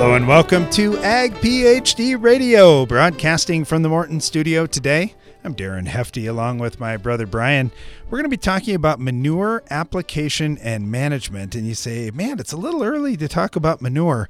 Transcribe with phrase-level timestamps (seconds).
[0.00, 5.14] Hello and welcome to Ag PhD Radio, broadcasting from the Morton studio today.
[5.44, 7.70] I'm Darren Hefty along with my brother Brian.
[8.06, 11.54] We're going to be talking about manure application and management.
[11.54, 14.26] And you say, man, it's a little early to talk about manure.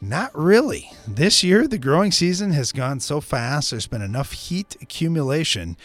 [0.00, 0.90] Not really.
[1.06, 5.76] This year, the growing season has gone so fast, there's been enough heat accumulation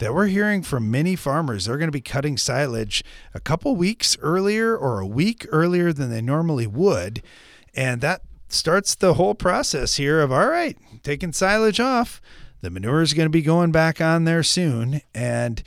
[0.00, 3.02] that we're hearing from many farmers they're going to be cutting silage
[3.32, 7.22] a couple weeks earlier or a week earlier than they normally would.
[7.74, 8.20] And that
[8.52, 12.20] starts the whole process here of all right, taking silage off.
[12.60, 15.00] The manure is going to be going back on there soon.
[15.14, 15.62] And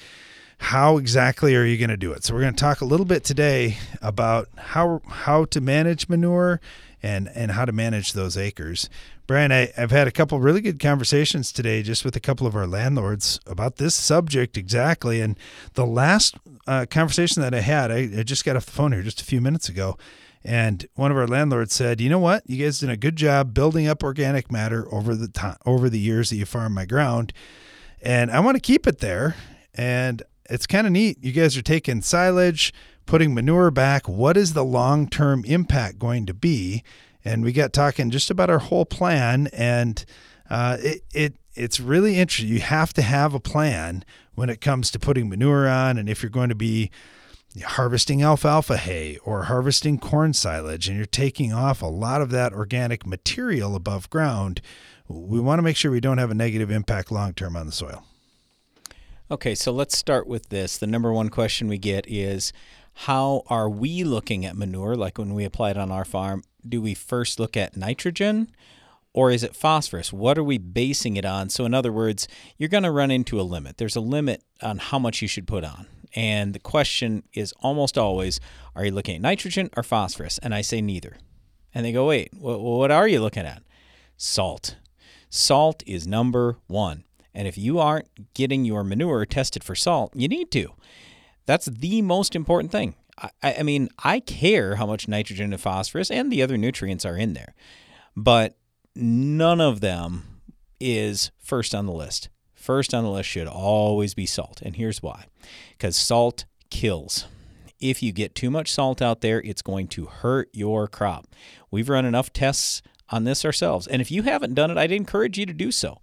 [0.58, 2.24] how exactly are you going to do it?
[2.24, 6.62] So we're going to talk a little bit today about how how to manage manure
[7.04, 8.90] and and how to manage those acres.
[9.28, 12.56] Brian, I, have had a couple really good conversations today just with a couple of
[12.56, 15.20] our landlords about this subject exactly.
[15.20, 15.36] And
[15.74, 16.36] the last
[16.68, 19.26] uh, conversation that I had, I, I just got off the phone here just a
[19.26, 19.98] few minutes ago.
[20.48, 22.44] And one of our landlords said, "You know what?
[22.46, 25.98] You guys did a good job building up organic matter over the time, over the
[25.98, 27.34] years that you farm my ground,
[28.00, 29.36] and I want to keep it there.
[29.74, 31.18] And it's kind of neat.
[31.24, 32.72] You guys are taking silage,
[33.08, 34.08] putting manure back.
[34.08, 36.84] What is the long-term impact going to be?"
[37.26, 40.06] And we got talking just about our whole plan, and
[40.48, 42.54] uh, it it it's really interesting.
[42.54, 46.22] You have to have a plan when it comes to putting manure on, and if
[46.22, 46.92] you're going to be
[47.64, 52.54] harvesting alfalfa hay or harvesting corn silage and you're taking off a lot of that
[52.54, 54.62] organic material above ground,
[55.08, 57.72] we want to make sure we don't have a negative impact long term on the
[57.72, 58.04] soil.
[59.32, 60.78] Okay, so let's start with this.
[60.78, 62.54] The number one question we get is
[62.94, 66.44] how are we looking at manure like when we apply it on our farm?
[66.68, 68.50] Do we first look at nitrogen?
[69.16, 70.12] or is it phosphorus?
[70.12, 71.48] What are we basing it on?
[71.48, 73.78] So, in other words, you're going to run into a limit.
[73.78, 75.88] There's a limit on how much you should put on.
[76.16, 78.40] And the question is almost always,
[78.74, 80.38] are you looking at nitrogen or phosphorus?
[80.40, 81.18] And I say neither.
[81.74, 83.62] And they go, wait, what are you looking at?
[84.16, 84.78] Salt.
[85.30, 87.04] Salt is number one.
[87.34, 90.74] And if you aren't getting your manure tested for salt, you need to.
[91.46, 92.96] That's the most important thing.
[93.18, 97.18] I, I mean, I care how much nitrogen and phosphorus and the other nutrients are
[97.18, 97.54] in there,
[98.16, 98.58] but
[98.96, 100.40] none of them
[100.80, 102.30] is first on the list.
[102.66, 104.60] First on the list should always be salt.
[104.64, 105.26] And here's why
[105.78, 107.28] because salt kills.
[107.80, 111.28] If you get too much salt out there, it's going to hurt your crop.
[111.70, 113.86] We've run enough tests on this ourselves.
[113.86, 116.00] And if you haven't done it, I'd encourage you to do so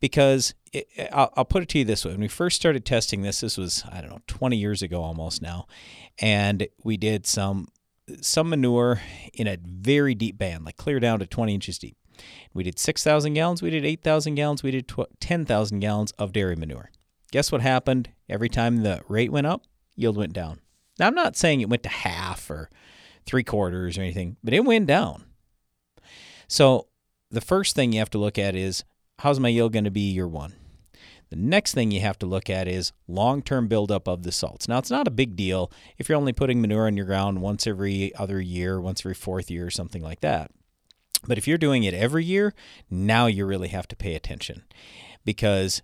[0.00, 2.10] because it, I'll, I'll, put it to you this way.
[2.10, 5.42] When we first started testing this, this was, I don't know, 20 years ago almost
[5.42, 5.68] now,
[6.18, 7.68] and we did some
[8.20, 9.00] some manure
[9.32, 11.96] in a very deep band, like clear down to 20 inches deep.
[12.52, 16.90] We did 6,000 gallons, we did 8,000 gallons, we did 10,000 gallons of dairy manure.
[17.32, 18.10] Guess what happened?
[18.28, 19.62] Every time the rate went up,
[19.96, 20.60] yield went down.
[20.98, 22.70] Now, I'm not saying it went to half or
[23.26, 25.24] three quarters or anything, but it went down.
[26.46, 26.88] So,
[27.30, 28.84] the first thing you have to look at is
[29.18, 30.54] how's my yield going to be year one?
[31.30, 34.68] The next thing you have to look at is long term buildup of the salts.
[34.68, 37.66] Now, it's not a big deal if you're only putting manure in your ground once
[37.66, 40.52] every other year, once every fourth year, or something like that.
[41.26, 42.54] But if you're doing it every year,
[42.90, 44.64] now you really have to pay attention
[45.24, 45.82] because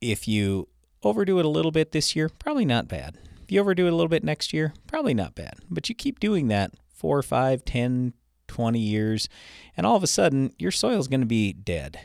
[0.00, 0.68] if you
[1.02, 3.18] overdo it a little bit this year, probably not bad.
[3.42, 5.54] If you overdo it a little bit next year, probably not bad.
[5.70, 8.14] But you keep doing that four, five, ten,
[8.48, 9.28] twenty years,
[9.76, 12.00] and all of a sudden your soil is going to be dead.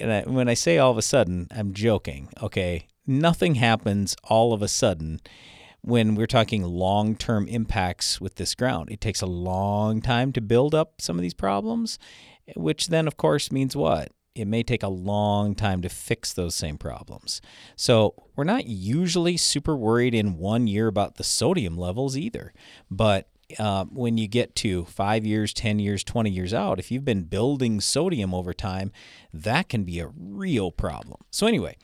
[0.00, 2.28] And when I say all of a sudden, I'm joking.
[2.42, 5.20] Okay, nothing happens all of a sudden
[5.82, 8.90] when we're talking long term impacts with this ground.
[8.90, 11.98] It takes a long time to build up some of these problems,
[12.56, 14.12] which then, of course, means what?
[14.34, 17.40] It may take a long time to fix those same problems.
[17.74, 22.52] So, we're not usually super worried in one year about the sodium levels either.
[22.88, 23.28] But
[23.58, 27.22] uh, when you get to five years, 10 years, 20 years out, if you've been
[27.22, 28.92] building sodium over time,
[29.32, 31.20] that can be a real problem.
[31.30, 31.76] So, anyway,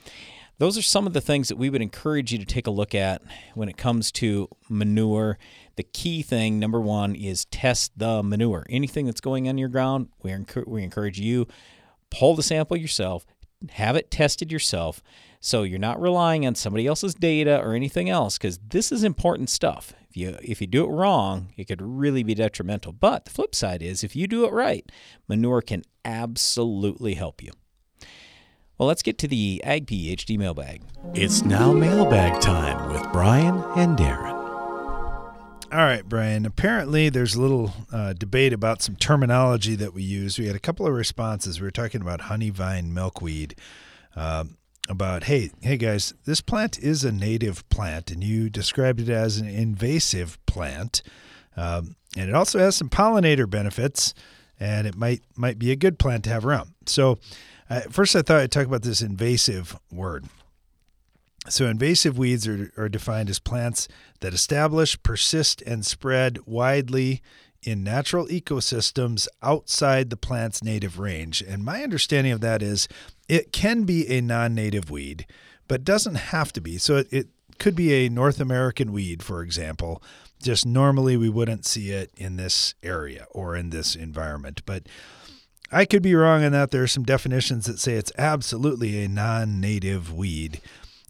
[0.58, 2.94] those are some of the things that we would encourage you to take a look
[2.94, 3.22] at
[3.54, 5.38] when it comes to manure.
[5.76, 8.64] The key thing, number one, is test the manure.
[8.68, 10.34] Anything that's going on your ground, we,
[10.66, 11.46] we encourage you
[12.10, 13.26] pull the sample yourself,
[13.70, 15.02] have it tested yourself,
[15.40, 19.50] so you're not relying on somebody else's data or anything else, because this is important
[19.50, 19.92] stuff.
[20.08, 22.92] If you if you do it wrong, it could really be detrimental.
[22.92, 24.90] But the flip side is, if you do it right,
[25.28, 27.50] manure can absolutely help you.
[28.84, 30.82] Well, let's get to the Ag PhD mailbag.
[31.14, 34.34] It's now mailbag time with Brian and Darren.
[35.72, 36.44] All right, Brian.
[36.44, 40.38] Apparently, there's a little uh, debate about some terminology that we use.
[40.38, 41.62] We had a couple of responses.
[41.62, 43.54] We were talking about honeyvine milkweed.
[44.14, 44.44] Uh,
[44.90, 49.38] about hey, hey guys, this plant is a native plant, and you described it as
[49.38, 51.00] an invasive plant,
[51.56, 54.12] um, and it also has some pollinator benefits.
[54.60, 56.74] and it might might be a good plant to have around.
[56.84, 57.18] So,
[57.70, 60.26] uh, first I thought I'd talk about this invasive word.
[61.48, 63.86] So, invasive weeds are, are defined as plants
[64.20, 67.22] that establish, persist, and spread widely
[67.62, 71.42] in natural ecosystems outside the plant's native range.
[71.42, 72.88] And my understanding of that is
[73.28, 75.26] it can be a non native weed,
[75.68, 76.78] but doesn't have to be.
[76.78, 77.28] So, it, it
[77.58, 80.02] could be a North American weed, for example.
[80.42, 84.62] Just normally we wouldn't see it in this area or in this environment.
[84.64, 84.86] But
[85.70, 86.70] I could be wrong on that.
[86.70, 90.60] There are some definitions that say it's absolutely a non native weed.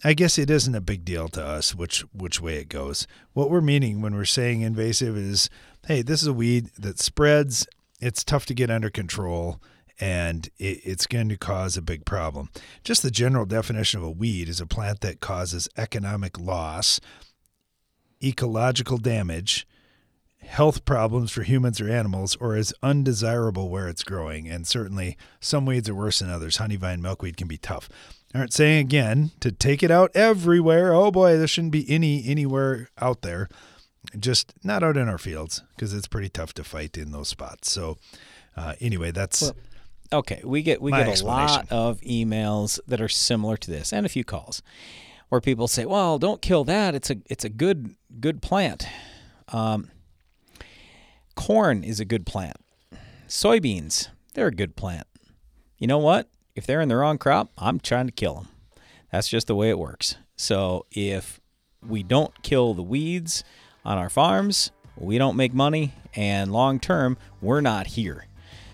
[0.06, 3.06] I guess it isn't a big deal to us which which way it goes.
[3.32, 5.48] What we're meaning when we're saying invasive is,
[5.86, 7.66] hey, this is a weed that spreads.
[8.00, 9.62] It's tough to get under control,
[9.98, 12.50] and it, it's going to cause a big problem.
[12.82, 17.00] Just the general definition of a weed is a plant that causes economic loss,
[18.22, 19.66] ecological damage,
[20.44, 24.48] health problems for humans or animals, or is undesirable where it's growing.
[24.48, 26.56] And certainly, some weeds are worse than others.
[26.56, 27.88] Honeyvine milkweed can be tough
[28.34, 30.92] aren't saying again to take it out everywhere.
[30.92, 33.48] Oh boy, there shouldn't be any anywhere out there.
[34.18, 37.70] Just not out in our fields because it's pretty tough to fight in those spots.
[37.70, 37.96] So
[38.56, 39.54] uh, anyway, that's well,
[40.12, 40.42] okay.
[40.44, 44.08] We get we get a lot of emails that are similar to this, and a
[44.08, 44.62] few calls
[45.28, 46.94] where people say, "Well, don't kill that.
[46.94, 48.86] It's a it's a good good plant."
[49.48, 49.90] Um,
[51.34, 52.56] corn is a good plant.
[53.28, 55.06] Soybeans, they're a good plant.
[55.78, 56.28] You know what?
[56.54, 58.48] if they're in the wrong crop, I'm trying to kill them.
[59.10, 60.16] That's just the way it works.
[60.36, 61.40] So if
[61.86, 63.44] we don't kill the weeds
[63.84, 68.26] on our farms, we don't make money, and long term, we're not here.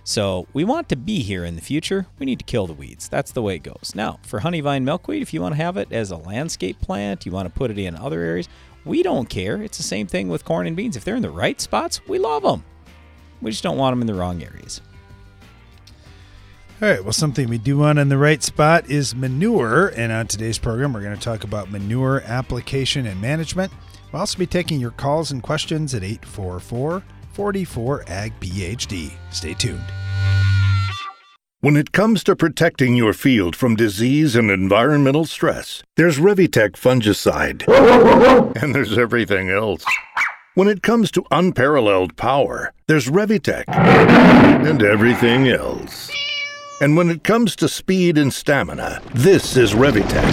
[0.04, 2.06] So we want to be here in the future.
[2.18, 3.08] We need to kill the weeds.
[3.08, 3.92] That's the way it goes.
[3.94, 7.32] Now, for honeyvine milkweed, if you want to have it as a landscape plant, you
[7.32, 8.48] want to put it in other areas,
[8.85, 9.62] we don't care.
[9.62, 10.97] It's the same thing with corn and beans.
[10.97, 12.65] If they're in the right spots, we love them.
[13.43, 14.81] We just don't want them in the wrong areas.
[16.82, 17.03] All right.
[17.03, 19.88] Well, something we do want in the right spot is manure.
[19.88, 23.73] And on today's program, we're going to talk about manure application and management.
[24.12, 29.12] We'll also be taking your calls and questions at 844 44 AG PhD.
[29.31, 29.85] Stay tuned.
[31.62, 37.68] When it comes to protecting your field from disease and environmental stress, there's Revytek fungicide.
[38.62, 39.84] and there's everything else.
[40.54, 43.64] When it comes to unparalleled power, there's Revytek.
[43.68, 46.10] And everything else.
[46.80, 50.24] And when it comes to speed and stamina, this is Revytek.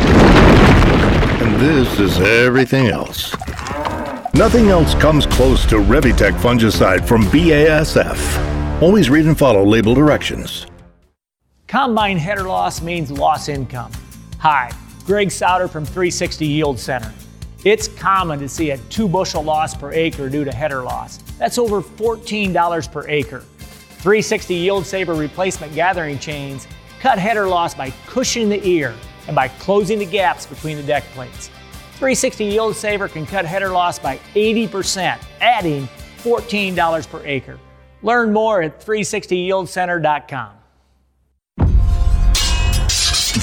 [1.41, 3.35] And this is everything else.
[4.33, 8.81] Nothing else comes close to Revytek fungicide from BASF.
[8.81, 10.67] Always read and follow label directions.
[11.67, 13.91] Combine header loss means loss income.
[14.39, 14.71] Hi,
[15.05, 17.13] Greg Sauder from 360 Yield Center.
[17.65, 21.17] It's common to see a two bushel loss per acre due to header loss.
[21.37, 23.39] That's over $14 per acre.
[23.99, 26.67] 360 Yield Saver replacement gathering chains
[27.01, 28.95] cut header loss by cushioning the ear
[29.27, 31.49] and by closing the gaps between the deck plates.
[31.95, 35.89] 360 Yield Saver can cut header loss by 80%, adding
[36.19, 37.59] $14 per acre.
[38.03, 40.56] Learn more at 360yieldcenter.com.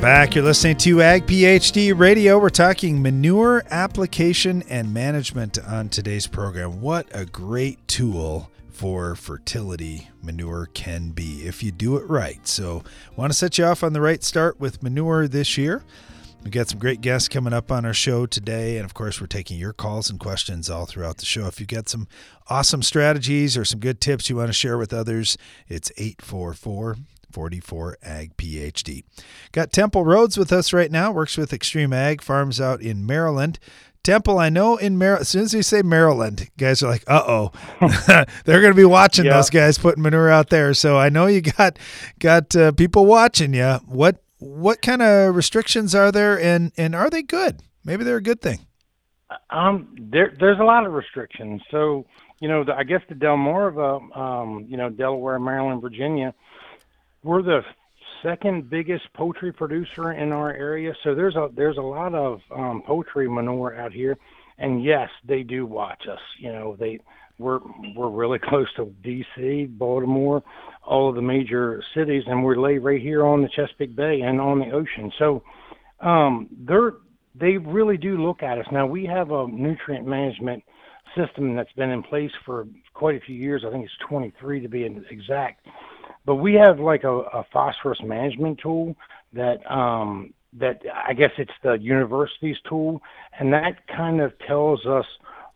[0.00, 0.34] back.
[0.34, 2.38] You're listening to Ag PhD Radio.
[2.38, 6.80] We're talking manure application and management on today's program.
[6.80, 12.48] What a great tool for fertility manure can be if you do it right.
[12.48, 12.82] So,
[13.14, 15.82] want to set you off on the right start with manure this year.
[16.42, 18.78] We've got some great guests coming up on our show today.
[18.78, 21.46] And of course, we're taking your calls and questions all throughout the show.
[21.46, 22.08] If you've got some
[22.48, 25.36] awesome strategies or some good tips you want to share with others,
[25.68, 26.96] it's 844
[27.32, 29.04] 44 Ag PhD.
[29.52, 33.58] Got Temple Rhodes with us right now, works with XtremeAg, farms out in Maryland.
[34.02, 37.22] Temple, I know in Maryland, as soon as you say Maryland, guys are like, uh
[37.26, 37.52] oh,
[38.46, 39.34] they're going to be watching Yeah.
[39.34, 40.72] those guys putting manure out there.
[40.72, 41.78] So I know you got
[42.18, 43.74] got uh, people watching you.
[43.86, 47.60] What what kind of restrictions are there, and and are they good?
[47.84, 48.60] Maybe they're a good thing.
[49.50, 51.60] Um, there, there's a lot of restrictions.
[51.70, 52.04] So,
[52.40, 56.34] you know, the, I guess the Delmarva, um, you know, Delaware, Maryland, Virginia,
[57.22, 57.60] we're the
[58.22, 60.92] second biggest poultry producer in our area.
[61.04, 64.16] So there's a there's a lot of um, poultry manure out here,
[64.58, 66.20] and yes, they do watch us.
[66.38, 67.00] You know, they
[67.38, 67.60] we're
[67.96, 70.42] we're really close to D.C., Baltimore,
[70.84, 74.40] all of the major cities, and we're laid right here on the Chesapeake Bay and
[74.40, 75.12] on the ocean.
[75.18, 75.42] So
[76.00, 76.92] um, they're
[77.38, 78.66] they really do look at us.
[78.72, 80.62] Now we have a nutrient management
[81.16, 83.64] system that's been in place for quite a few years.
[83.66, 85.66] I think it's 23 to be exact.
[86.26, 88.94] But we have like a, a phosphorus management tool
[89.32, 93.00] that um, that I guess it's the university's tool,
[93.38, 95.04] and that kind of tells us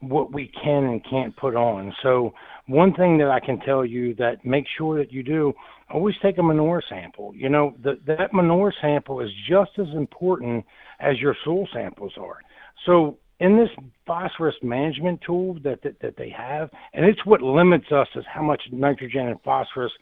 [0.00, 1.92] what we can and can't put on.
[2.02, 2.32] So
[2.66, 5.52] one thing that I can tell you that make sure that you do
[5.92, 7.32] always take a manure sample.
[7.34, 10.64] You know, the, that manure sample is just as important
[11.00, 12.38] as your soil samples are.
[12.86, 13.68] So in this
[14.06, 18.42] phosphorus management tool that, that that they have, and it's what limits us is how
[18.42, 19.92] much nitrogen and phosphorus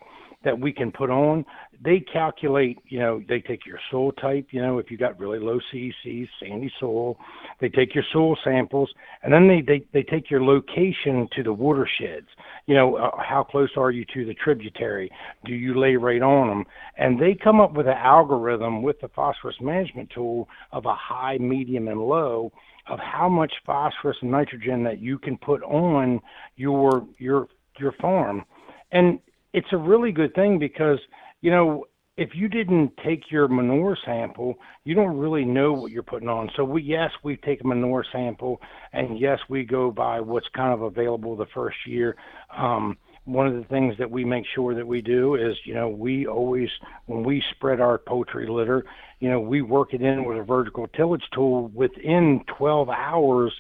[0.44, 1.44] that we can put on.
[1.84, 5.38] They calculate, you know, they take your soil type, you know, if you got really
[5.38, 7.16] low CEC, sandy soil,
[7.60, 11.52] they take your soil samples, and then they, they, they take your location to the
[11.52, 12.28] watersheds.
[12.66, 15.10] You know, uh, how close are you to the tributary?
[15.44, 16.64] Do you lay right on them?
[16.96, 21.38] And they come up with an algorithm with the phosphorus management tool of a high,
[21.38, 22.52] medium, and low
[22.88, 26.20] of how much phosphorus and nitrogen that you can put on
[26.56, 27.46] your your
[27.78, 28.44] your farm.
[28.90, 29.18] And
[29.52, 30.98] it's a really good thing because
[31.40, 31.84] you know
[32.16, 34.54] if you didn't take your manure sample,
[34.84, 36.50] you don't really know what you're putting on.
[36.56, 38.60] So we yes, we take a manure sample,
[38.92, 42.16] and yes, we go by what's kind of available the first year.
[42.54, 45.88] Um, one of the things that we make sure that we do is, you know,
[45.88, 46.68] we always
[47.06, 48.84] when we spread our poultry litter,
[49.20, 53.52] you know, we work it in with a vertical tillage tool within 12 hours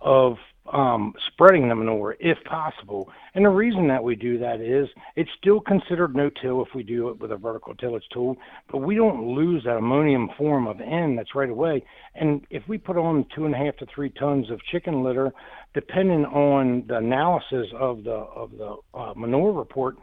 [0.00, 0.36] of
[0.72, 3.08] um, spreading the manure if possible.
[3.34, 7.08] And the reason that we do that is it's still considered no-till if we do
[7.08, 8.36] it with a vertical tillage tool,
[8.70, 11.84] but we don't lose that ammonium form of N that's right away.
[12.14, 15.32] And if we put on two and a half to three tons of chicken litter,
[15.74, 19.96] depending on the analysis of the of the uh, manure report,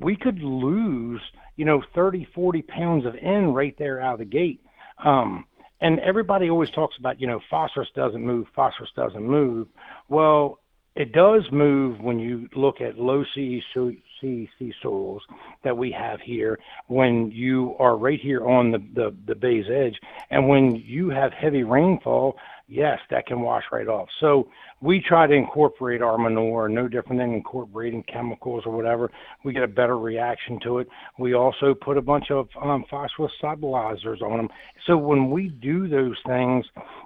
[0.00, 1.20] we could lose,
[1.56, 4.60] you know, 30, 40 pounds of N right there out of the gate.
[5.04, 5.46] Um,
[5.82, 9.66] and everybody always talks about, you know, phosphorus doesn't move, phosphorus doesn't move.
[10.08, 10.60] Well,
[10.94, 15.22] it does move when you look at low CEC soils
[15.64, 19.98] that we have here when you are right here on the, the, the bay's edge.
[20.30, 22.36] And when you have heavy rainfall,
[22.68, 24.08] yes, that can wash right off.
[24.20, 24.48] So
[24.80, 29.10] we try to incorporate our manure, no different than incorporating chemicals or whatever.
[29.44, 30.88] We get a better reaction to it.
[31.18, 34.48] We also put a bunch of um, phosphorus stabilizers on them.
[34.86, 36.64] So when we do those things,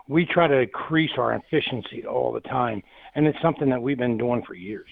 [0.08, 2.82] we try to increase our efficiency all the time.
[3.14, 4.88] And it's something that we've been doing for years.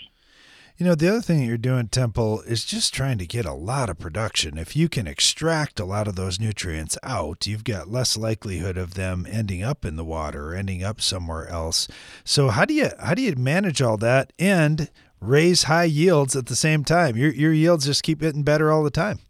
[0.76, 3.52] You know, the other thing that you're doing, Temple, is just trying to get a
[3.52, 4.59] lot of production.
[4.59, 8.95] If you can extract a lot of those nutrients out, you've got less likelihood of
[8.95, 11.87] them ending up in the water or ending up somewhere else.
[12.25, 14.90] So how do you how do you manage all that and
[15.21, 17.16] raise high yields at the same time?
[17.16, 19.21] Your your yields just keep getting better all the time.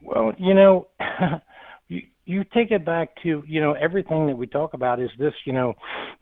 [0.00, 0.88] Well, you know,
[2.26, 5.52] you take it back to you know everything that we talk about is this you
[5.52, 5.74] know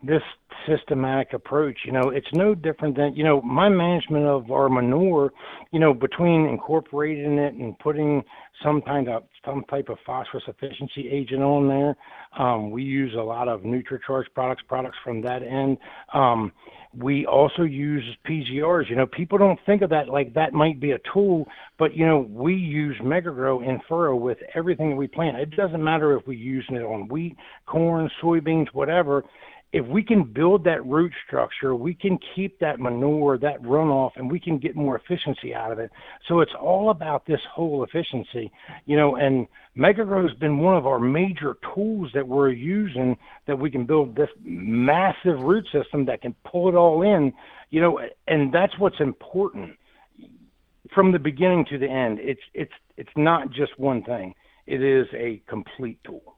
[0.02, 0.22] this
[0.66, 1.78] systematic approach.
[1.84, 5.32] You know, it's no different than you know my management of our manure.
[5.70, 8.22] You know, between incorporating it and putting
[8.62, 11.96] some kind of some type of phosphorus efficiency agent on there.
[12.38, 15.78] Um, we use a lot of NutriCharge products, products from that end.
[16.14, 16.52] Um,
[16.96, 18.90] we also use PGRs.
[18.90, 21.46] You know, people don't think of that like that might be a tool,
[21.78, 25.36] but you know, we use MegaGrow in furrow with everything that we plant.
[25.38, 29.24] It doesn't matter if we're using it on wheat, corn, soybeans, whatever.
[29.72, 34.30] If we can build that root structure, we can keep that manure, that runoff, and
[34.30, 35.90] we can get more efficiency out of it.
[36.28, 38.52] So it's all about this whole efficiency,
[38.84, 39.16] you know.
[39.16, 43.86] And MegaGrow has been one of our major tools that we're using that we can
[43.86, 47.32] build this massive root system that can pull it all in,
[47.70, 47.98] you know.
[48.28, 49.78] And that's what's important
[50.94, 52.18] from the beginning to the end.
[52.20, 54.34] It's it's it's not just one thing.
[54.66, 56.36] It is a complete tool.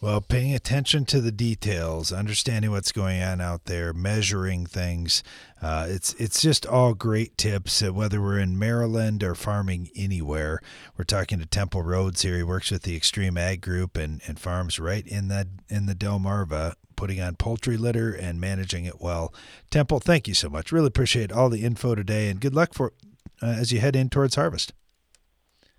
[0.00, 5.22] Well, paying attention to the details, understanding what's going on out there, measuring things,
[5.62, 7.82] uh, it's it's just all great tips.
[7.82, 10.60] Uh, whether we're in Maryland or farming anywhere,
[10.98, 12.36] we're talking to Temple Rhodes here.
[12.36, 16.74] He works with the XtremeAg Group and, and farms right in that in the Delmarva,
[16.96, 19.32] putting on poultry litter and managing it well.
[19.70, 20.70] Temple, thank you so much.
[20.70, 22.92] Really appreciate all the info today, and good luck for
[23.40, 24.74] uh, as you head in towards harvest.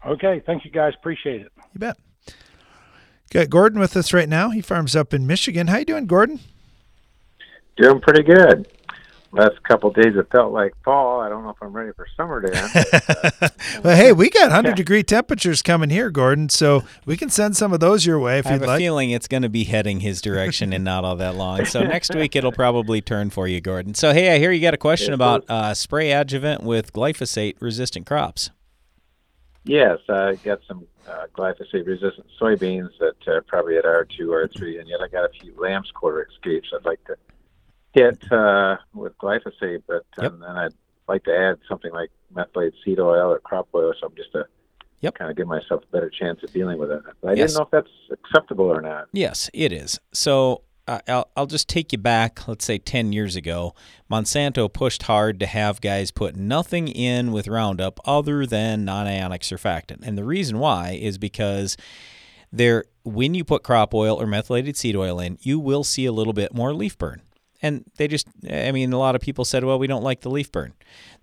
[0.03, 0.93] Okay, thank you guys.
[0.98, 1.51] Appreciate it.
[1.74, 1.98] You bet.
[3.32, 4.51] Got Gordon with us right now.
[4.51, 5.67] He farms up in Michigan.
[5.67, 6.39] How you doing, Gordon?
[7.77, 8.67] Doing pretty good.
[9.36, 11.20] Last couple of days it felt like fall.
[11.20, 13.51] I don't know if I'm ready for summer to
[13.84, 17.74] well, hey, we got 100 degree temperatures coming here, Gordon, so we can send some
[17.74, 18.70] of those your way if I you'd like.
[18.70, 21.36] I have a feeling it's going to be heading his direction in not all that
[21.36, 21.65] long.
[21.65, 23.94] So next week it'll probably turn for you, Gordon.
[23.94, 28.05] So hey, I hear you got a question about uh, spray adjuvant with glyphosate resistant
[28.05, 28.51] crops.
[29.65, 34.88] Yes, I got some uh, glyphosate resistant soybeans that uh, probably at R2, R3, and
[34.88, 37.15] yet I got a few lamb's quarter escapes I'd like to
[37.93, 40.34] hit uh, with glyphosate, but Yep.
[40.34, 40.74] um, then I'd
[41.07, 44.45] like to add something like methylated seed oil or crop oil or something just to
[45.01, 45.15] Yep.
[45.15, 47.01] kind of give myself a better chance of dealing with it.
[47.22, 47.51] But I Yes.
[47.53, 49.07] didn't know if that's acceptable or not.
[49.13, 50.00] Yes, it is.
[50.13, 53.73] So I'll, I'll just take you back, let's say 10 years ago.
[54.09, 59.41] Monsanto pushed hard to have guys put nothing in with Roundup other than non ionic
[59.41, 60.03] surfactant.
[60.03, 61.75] And the reason why is because
[62.51, 66.11] there, when you put crop oil or methylated seed oil in, you will see a
[66.11, 67.21] little bit more leaf burn.
[67.61, 70.29] And they just, I mean, a lot of people said, well, we don't like the
[70.29, 70.73] leaf burn.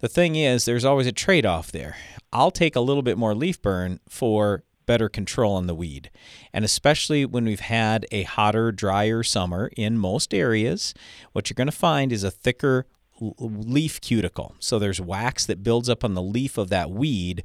[0.00, 1.96] The thing is, there's always a trade off there.
[2.32, 6.10] I'll take a little bit more leaf burn for better control on the weed.
[6.52, 10.94] And especially when we've had a hotter, drier summer in most areas,
[11.32, 12.86] what you're going to find is a thicker
[13.38, 14.54] leaf cuticle.
[14.58, 17.44] So there's wax that builds up on the leaf of that weed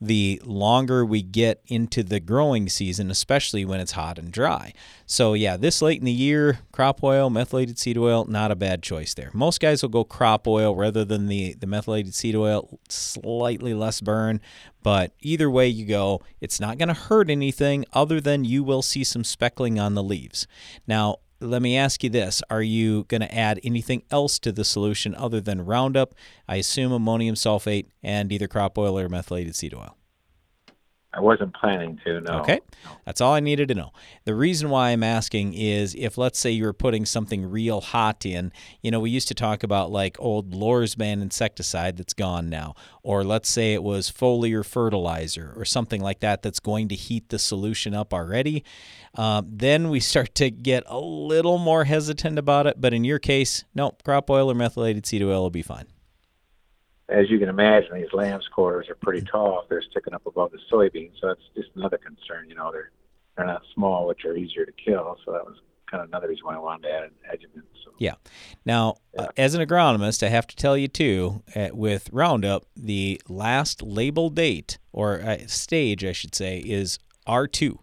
[0.00, 4.72] the longer we get into the growing season, especially when it's hot and dry.
[5.06, 8.82] So, yeah, this late in the year, crop oil, methylated seed oil, not a bad
[8.82, 9.30] choice there.
[9.32, 14.00] Most guys will go crop oil rather than the, the methylated seed oil, slightly less
[14.00, 14.40] burn.
[14.82, 18.82] But either way you go, it's not going to hurt anything other than you will
[18.82, 20.46] see some speckling on the leaves.
[20.86, 24.64] Now, let me ask you this Are you going to add anything else to the
[24.64, 26.14] solution other than Roundup?
[26.48, 29.96] I assume ammonium sulfate and either crop oil or methylated seed oil.
[31.16, 32.40] I wasn't planning to, no.
[32.40, 32.60] Okay.
[33.04, 33.92] That's all I needed to know.
[34.24, 38.26] The reason why I'm asking is if, let's say, you were putting something real hot
[38.26, 42.74] in, you know, we used to talk about like old Lorsban insecticide that's gone now,
[43.04, 47.28] or let's say it was foliar fertilizer or something like that that's going to heat
[47.28, 48.64] the solution up already.
[49.14, 52.80] Um, then we start to get a little more hesitant about it.
[52.80, 55.86] But in your case, no, crop oil or methylated seed oil will be fine.
[57.08, 60.52] As you can imagine, these lamb's quarters are pretty tall if they're sticking up above
[60.52, 61.12] the soybeans.
[61.20, 62.48] So that's just another concern.
[62.48, 62.90] You know, they're
[63.36, 65.16] they're not small, which are easier to kill.
[65.24, 65.56] So that was
[65.90, 67.64] kind of another reason why I wanted to add an adjuvant.
[67.84, 68.14] So Yeah.
[68.64, 73.20] Now, uh, as an agronomist, I have to tell you too, uh, with Roundup, the
[73.28, 77.78] last label date or uh, stage, I should say, is R2.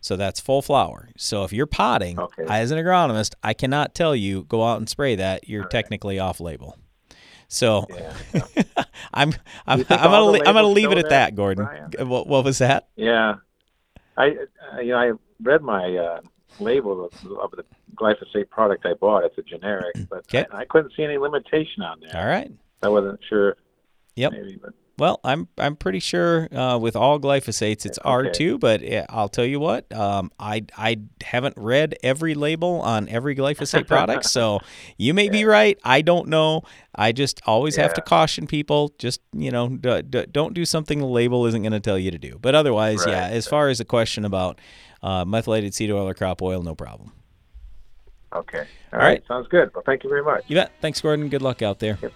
[0.00, 1.08] So that's full flower.
[1.16, 2.44] So if you're potting, Okay.
[2.46, 5.48] I, as an agronomist, I cannot tell you go out and spray that.
[5.48, 6.76] You're technically off label.
[7.48, 8.12] So yeah,
[9.14, 9.32] I'm
[9.66, 11.66] I'm, I'm gonna I'm gonna leave it at that, Gordon.
[11.98, 12.88] What, what was that?
[12.96, 13.36] yeah.
[14.16, 14.30] I
[14.74, 16.20] uh, you know I read my uh,
[16.58, 19.24] label of, of the glyphosate product I bought.
[19.24, 20.46] It's a generic, but Okay.
[20.50, 22.20] I, I couldn't see any limitation on there.
[22.20, 22.50] All right.
[22.82, 23.56] I wasn't sure.
[24.16, 24.32] Yep.
[24.32, 28.30] Maybe, but Well, I'm I'm pretty sure uh, with all glyphosates it's Okay.
[28.30, 28.80] R2, but
[29.10, 34.24] I'll tell you what, um, I I haven't read every label on every glyphosate product,
[34.24, 34.60] so
[34.96, 35.78] you may be right.
[35.84, 36.62] I don't know.
[36.94, 38.94] I just always have to caution people.
[38.98, 42.10] Just you know, d- d- don't do something the label isn't going to tell you
[42.10, 42.38] to do.
[42.40, 43.26] But otherwise, yeah.
[43.26, 44.58] As far as the question about
[45.02, 47.12] uh, methylated seed oil or crop oil, no problem.
[48.34, 48.60] okay.
[48.60, 49.04] All All right.
[49.08, 49.22] right.
[49.28, 49.74] Sounds good.
[49.74, 50.44] Well, thank you very much.
[50.46, 50.72] You bet.
[50.80, 51.28] Thanks, Gordon.
[51.28, 51.98] Good luck out there.
[52.00, 52.12] Yep.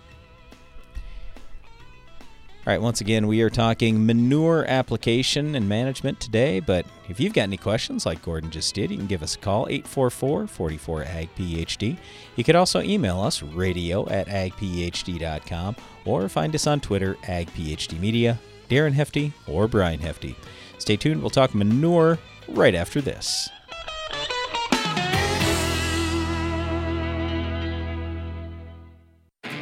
[2.66, 6.61] All right, once again, we are talking manure application and management today.
[6.61, 9.38] But if you've got any questions, like Gordon just did, you can give us a
[9.38, 11.96] call, 844 44 AG PhD.
[12.37, 18.38] You could also email us, radio at agphd.com, or find us on Twitter, agphd media,
[18.68, 20.37] Darren Hefty, or Brian Hefty.
[20.77, 21.23] Stay tuned.
[21.23, 23.49] We'll talk manure right after this.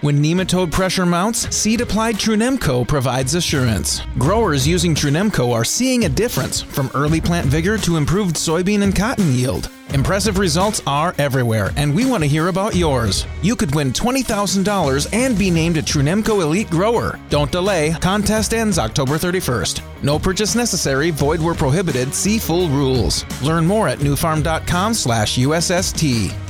[0.00, 4.00] When nematode pressure mounts, seed applied Trunemco provides assurance.
[4.16, 8.96] Growers using Trunemco are seeing a difference from early plant vigor to improved soybean and
[8.96, 9.68] cotton yield.
[9.90, 13.26] Impressive results are everywhere, and we want to hear about yours.
[13.42, 17.18] You could win $20,000 and be named a Trunemco Elite Grower.
[17.28, 19.82] Don't delay, contest ends October 31st.
[20.02, 23.26] No purchase necessary, void where prohibited, see full rules.
[23.42, 26.49] Learn more at nufarm.com slash USST.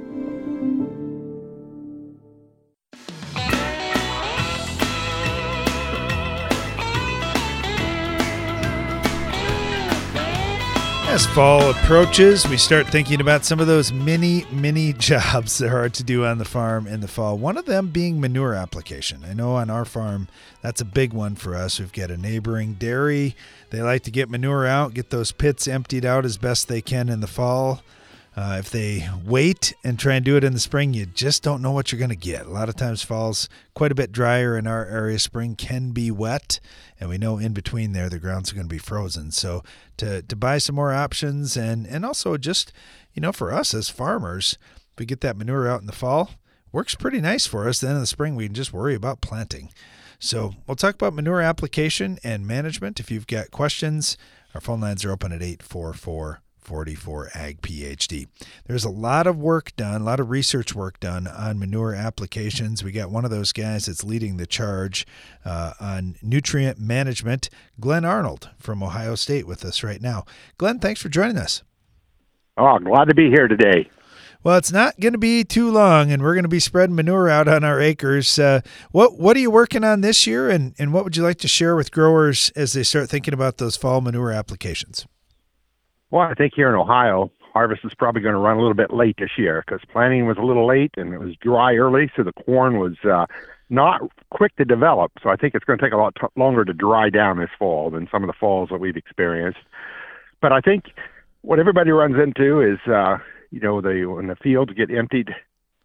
[11.11, 15.89] As fall approaches, we start thinking about some of those many, many jobs that are
[15.89, 17.37] to do on the farm in the fall.
[17.37, 19.25] One of them being manure application.
[19.25, 20.29] I know on our farm,
[20.61, 21.81] that's a big one for us.
[21.81, 23.35] We've got a neighboring dairy.
[23.71, 27.09] They like to get manure out, get those pits emptied out as best they can
[27.09, 27.81] in the fall.
[28.33, 31.61] Uh, if they wait and try and do it in the spring, you just don't
[31.61, 32.45] know what you're going to get.
[32.45, 35.19] A lot of times, fall's quite a bit drier in our area.
[35.19, 36.61] Spring can be wet,
[36.97, 39.31] and we know in between there the ground's are going to be frozen.
[39.31, 39.63] So
[39.97, 42.71] to to buy some more options, and and also just
[43.13, 44.57] you know for us as farmers,
[44.93, 46.31] if we get that manure out in the fall,
[46.71, 47.81] works pretty nice for us.
[47.81, 49.71] Then in the spring, we can just worry about planting.
[50.19, 52.99] So we'll talk about manure application and management.
[53.01, 54.17] If you've got questions,
[54.55, 58.27] our phone lines are open at 844 44 Ag PhD.
[58.65, 62.83] There's a lot of work done, a lot of research work done on manure applications.
[62.83, 65.05] We got one of those guys that's leading the charge
[65.43, 70.25] uh, on nutrient management, Glen Arnold from Ohio State, with us right now.
[70.57, 71.63] Glen, thanks for joining us.
[72.57, 73.89] Oh, glad to be here today.
[74.43, 77.29] Well, it's not going to be too long, and we're going to be spreading manure
[77.29, 78.39] out on our acres.
[78.39, 81.37] Uh, what What are you working on this year, and, and what would you like
[81.39, 85.05] to share with growers as they start thinking about those fall manure applications?
[86.11, 88.93] Well, I think here in Ohio, harvest is probably going to run a little bit
[88.93, 92.23] late this year because planting was a little late and it was dry early, so
[92.23, 93.25] the corn was uh,
[93.69, 95.13] not quick to develop.
[95.23, 97.49] So I think it's going to take a lot t- longer to dry down this
[97.57, 99.59] fall than some of the falls that we've experienced.
[100.41, 100.85] But I think
[101.43, 103.17] what everybody runs into is, uh,
[103.51, 105.29] you know, the when the fields get emptied,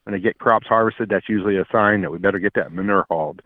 [0.03, 3.07] when they get crops harvested, that's usually a sign that we better get that manure
[3.09, 3.43] hauled.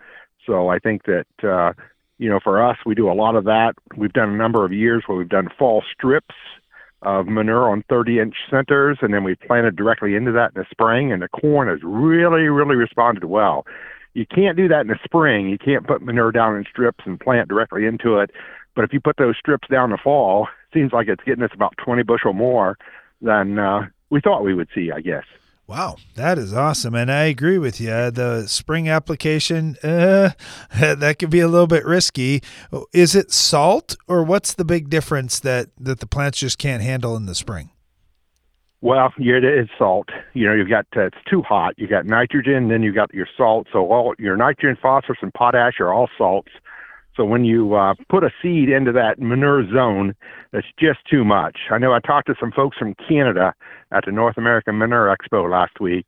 [0.47, 1.27] So I think that.
[1.43, 1.73] Uh,
[2.19, 3.73] you know, for us, we do a lot of that.
[3.97, 6.35] We've done a number of years where we've done fall strips
[7.03, 10.67] of manure on 30 inch centers, and then we planted directly into that in the
[10.71, 13.65] spring, and the corn has really, really responded well.
[14.15, 15.49] You can't do that in the spring.
[15.49, 18.31] You can't put manure down in strips and plant directly into it.
[18.75, 21.45] But if you put those strips down in the fall, it seems like it's getting
[21.45, 22.77] us about 20 bushel more
[23.23, 25.25] than uh, we thought we would see, I guess.
[25.71, 28.11] Wow, that is awesome, and I agree with you.
[28.11, 30.31] The spring application, uh,
[30.81, 32.43] that could be a little bit risky.
[32.93, 37.15] Is it salt, or what's the big difference that that the plants just can't handle
[37.15, 37.71] in the spring?
[38.81, 40.09] Well, yeah, it is salt.
[40.35, 41.75] You know, you've got uh, it's too hot.
[41.77, 43.69] You got nitrogen, then you got your salt.
[43.73, 46.51] So all your nitrogen, phosphorus, and potash are all salts.
[47.21, 50.15] So when you uh, put a seed into that manure zone,
[50.53, 51.59] that's just too much.
[51.71, 53.53] I know I talked to some folks from Canada
[53.93, 56.07] at the North American Manure Expo last week,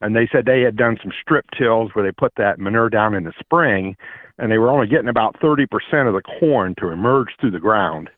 [0.00, 3.12] and they said they had done some strip tills where they put that manure down
[3.12, 3.96] in the spring,
[4.38, 5.66] and they were only getting about 30%
[6.06, 8.08] of the corn to emerge through the ground.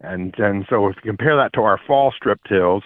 [0.00, 2.84] And and so if you compare that to our fall strip tills,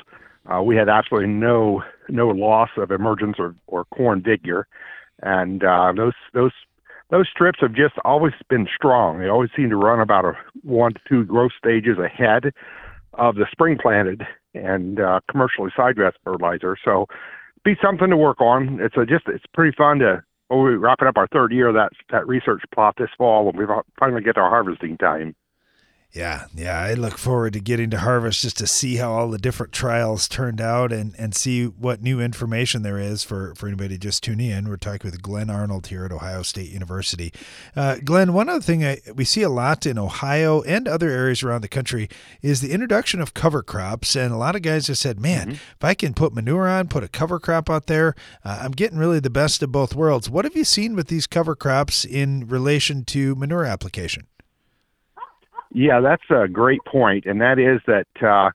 [0.51, 4.66] uh, we had absolutely no no loss of emergence or, or corn vigor,
[5.20, 6.53] and uh, those those
[7.12, 9.20] those strips have just always been strong.
[9.20, 12.53] They always seem to run about a one to two growth stages ahead
[13.12, 14.22] of the spring planted
[14.55, 16.77] and uh, commercially sidedress fertilizer.
[16.83, 17.07] So,
[17.64, 18.81] be something to work on.
[18.81, 20.25] It's a just it's pretty fun to.
[20.51, 23.57] Oh, we're wrapping up our third year of that that research plot this fall when
[23.57, 23.64] we
[24.01, 25.35] finally get to our harvesting time.
[26.12, 26.79] Yeah, yeah.
[26.79, 30.29] I look forward to getting to harvest just to see how all the different trials
[30.29, 34.51] turned out and, and see what new information there is for, for anybody just tuning
[34.51, 34.68] in.
[34.68, 37.33] We're talking with Glen Arnold here at Ohio State University.
[37.75, 41.42] Uh, Glen, one other thing I, we see a lot in Ohio and other areas
[41.42, 42.11] around the country
[42.42, 44.14] is the introduction of cover crops.
[44.14, 45.53] And a lot of guys have said, man, mm-hmm.
[45.53, 48.98] if I can put manure on, put a cover crop out there, uh, I'm getting
[48.98, 50.29] really the best of both worlds.
[50.29, 54.27] What have you seen with these cover crops in relation to manure application?
[55.74, 58.50] Yeah, that's a great point, and that is that uh,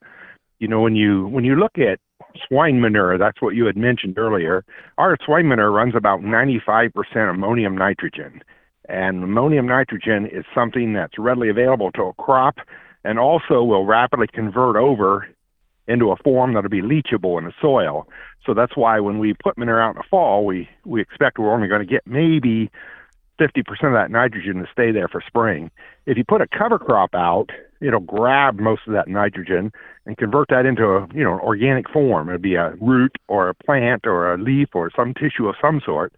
[0.59, 1.99] you know when you when you look at
[2.47, 4.63] swine manure, that's what you had mentioned earlier.
[4.97, 6.91] Our swine manure runs about 95%
[7.29, 8.43] ammonium nitrogen,
[8.87, 12.57] and ammonium nitrogen is something that's readily available to a crop,
[13.03, 15.27] and also will rapidly convert over
[15.87, 18.07] into a form that'll be leachable in the soil.
[18.45, 21.53] So that's why when we put manure out in the fall, we we expect we're
[21.53, 22.69] only going to get maybe
[23.39, 25.71] 50% of that nitrogen to stay there for spring.
[26.05, 27.49] If you put a cover crop out,
[27.81, 29.71] it'll grab most of that nitrogen
[30.05, 32.29] and convert that into a, you know, organic form.
[32.29, 35.81] It'll be a root or a plant or a leaf or some tissue of some
[35.85, 36.13] sort.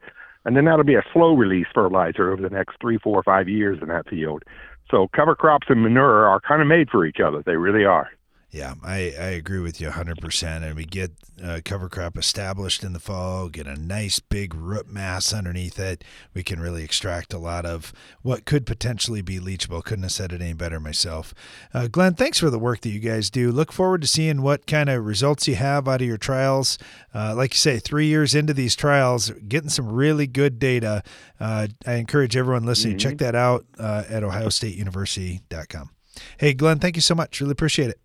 [0.46, 3.80] And then that'll be a slow release fertilizer over the next three, four, five years
[3.82, 4.44] in that field.
[4.90, 7.44] So cover crops and manure are kind of made for each other.
[7.46, 8.10] They really are.
[8.52, 10.64] Yeah, I, I agree with you 100%.
[10.64, 14.88] And we get uh, cover crop established in the fall, get a nice big root
[14.88, 16.04] mass underneath it.
[16.34, 19.84] We can really extract a lot of what could potentially be leachable.
[19.84, 21.34] Couldn't have said it any better myself.
[21.76, 23.52] Uh, Glen, thanks for the work that you guys do.
[23.52, 26.80] Look forward to seeing what kind of results you have out of your trials.
[27.14, 31.04] Uh, like you say, three years into these trials, getting some really good data.
[31.40, 33.10] Uh, I encourage everyone listening, mm-hmm.
[33.10, 35.92] check that out uh, at ohiostateuniversity.com.
[36.38, 37.40] Hey, Glen, thank you so much.
[37.40, 38.00] Really appreciate it.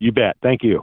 [0.00, 0.36] You bet.
[0.42, 0.82] Thank you.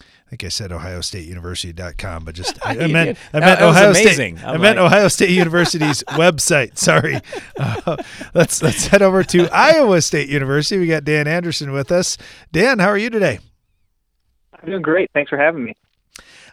[0.00, 4.38] I think I said ohiostateuniversity.com, but just I, I meant I meant Ohio State.
[4.44, 6.78] I meant Ohio State University's website.
[6.78, 7.18] Sorry.
[7.58, 7.96] Uh,
[8.34, 10.78] let's let's head over to Iowa State University.
[10.78, 12.16] We got Dan Andersen with us.
[12.52, 13.40] Dan, how are you today?
[14.54, 15.10] I'm doing great.
[15.12, 15.74] Thanks for having me.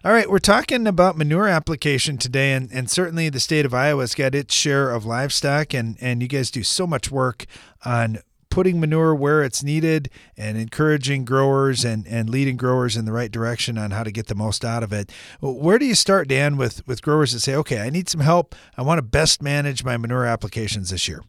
[0.03, 4.15] All right, we're talking about manure application today, and, and certainly the state of Iowa's
[4.15, 7.45] got its share of livestock, and, and you guys do so much work
[7.83, 8.19] on
[8.59, 13.31] putting manure where it's needed and encouraging growers and, and leading growers in the right
[13.31, 15.09] direction on how to get the most out of it.
[15.39, 18.53] Where do you start, Dan, with, with growers that say, okay, I need some help.
[18.75, 21.23] I want to best manage my manure applications this year?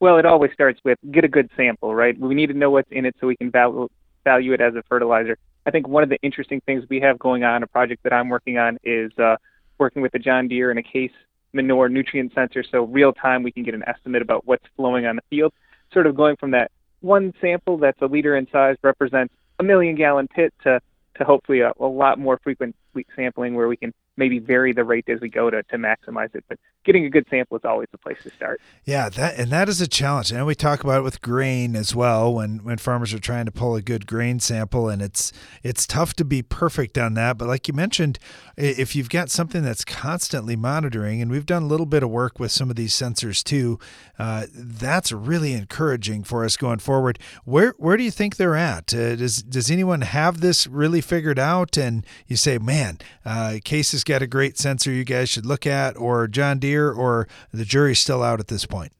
[0.00, 2.18] Well, it always starts with get a good sample, right?
[2.18, 3.88] We need to know what's in it so we can value,
[4.24, 5.38] value it as a fertilizer.
[5.64, 8.30] I think one of the interesting things we have going on, a project that I'm
[8.30, 9.36] working on, is uh,
[9.78, 11.12] working with the John Deere and a Case
[11.52, 12.64] manure nutrient sensor.
[12.68, 15.52] So real time, we can get an estimate about what's flowing on the field
[15.94, 19.94] sort of going from that one sample that's a liter in size represents a million
[19.94, 20.80] gallon pit to
[21.16, 22.74] to hopefully a, a lot more frequent
[23.16, 26.44] sampling where we can maybe vary the rate as we go to, to maximize it.
[26.48, 28.60] But getting a good sample is always the place to start.
[28.84, 30.30] Yeah, that and that is a challenge.
[30.30, 33.52] And we talk about it with grain as well when when farmers are trying to
[33.52, 37.38] pull a good grain sample and it's it's tough to be perfect on that.
[37.38, 38.18] But like you mentioned,
[38.56, 42.38] if you've got something that's constantly monitoring, and we've done a little bit of work
[42.38, 43.78] with some of these sensors too,
[44.18, 47.18] uh, that's really encouraging for us going forward.
[47.44, 48.94] Where where do you think they're at?
[48.94, 51.76] Uh, does does anyone have this really figured out?
[51.76, 55.96] And you say, man, uh, Case's got a great sensor you guys should look at,
[55.96, 58.92] or John Deere, or the jury's still out at this point?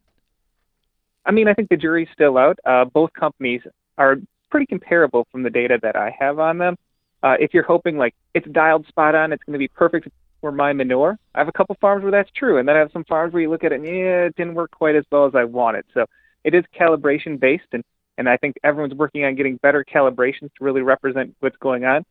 [1.27, 2.59] I mean, I think the jury's still out.
[2.65, 3.63] Uh, both companies
[3.97, 4.17] are
[4.51, 6.77] pretty comparable from the data that I have on them.
[7.23, 10.09] Uh, if you're hoping like it's dialed spot on, it's going to be perfect
[10.41, 11.19] for my manure.
[11.35, 13.43] I have a couple farms where that's true, and then I have some farms where
[13.43, 15.87] you look at it and yeah, it didn't work quite as well as I wanted.
[15.95, 16.05] So
[16.45, 17.83] it is calibration based, and
[18.19, 22.05] and I think everyone's working on getting better calibrations to really represent what's going on.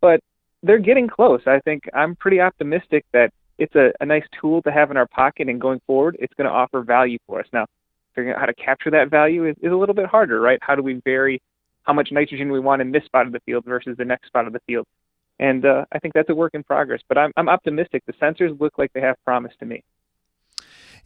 [0.00, 0.20] But
[0.62, 1.40] they're getting close.
[1.46, 5.06] I think I'm pretty optimistic that it's a, a nice tool to have in our
[5.08, 7.46] pocket, and going forward, it's going to offer value for us.
[7.52, 7.66] Now,
[8.14, 10.58] figuring out how to capture that value is, is a little bit harder, right?
[10.62, 11.40] How do we vary
[11.84, 14.46] how much nitrogen we want in this spot of the field versus the next spot
[14.46, 14.86] of the field.
[15.38, 18.02] And uh, I think that's a work in progress, but I'm, I'm optimistic.
[18.06, 19.82] The sensors look like they have promise to me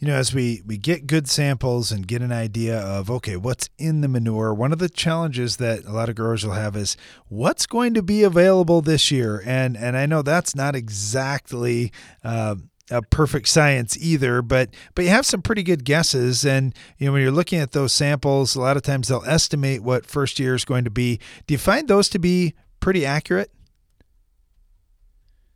[0.05, 3.71] you know, as we, we get good samples and get an idea of, okay, what's
[3.79, 6.95] in the manure, one of the challenges that a lot of growers will have is
[7.29, 9.43] what's going to be available this year.
[9.47, 11.91] And, and I know that's not exactly,
[12.23, 12.57] uh,
[12.91, 16.45] a perfect science either, but but you have some pretty good guesses.
[16.45, 19.83] And you know when you're looking at those samples, a lot of times they'll estimate
[19.83, 21.19] what first year is going to be.
[21.47, 23.51] Do you find those to be pretty accurate?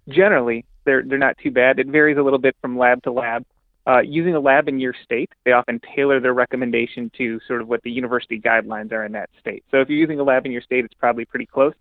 [0.08, 1.78] Generally, they're they're not too bad.
[1.78, 3.44] It varies a little bit from lab to lab.
[3.88, 7.68] Uh, using a lab in your state, they often tailor their recommendation to sort of
[7.68, 9.64] what the university guidelines are in that state.
[9.70, 11.72] So if you're using a lab in your state, it's probably pretty close.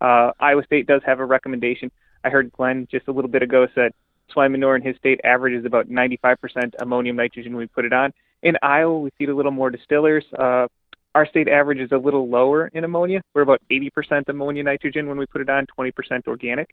[0.00, 1.90] Uh, Iowa State does have a recommendation.
[2.22, 3.92] I heard Glen just a little bit ago said
[4.30, 8.12] swine manure in his state averages about 95% ammonium nitrogen when we put it on.
[8.44, 10.24] In Iowa, we feed a little more distillers.
[10.38, 10.68] Uh,
[11.16, 13.20] our state average is a little lower in ammonia.
[13.34, 15.92] We're about 80% ammonia nitrogen when we put it on, 20%
[16.28, 16.72] organic.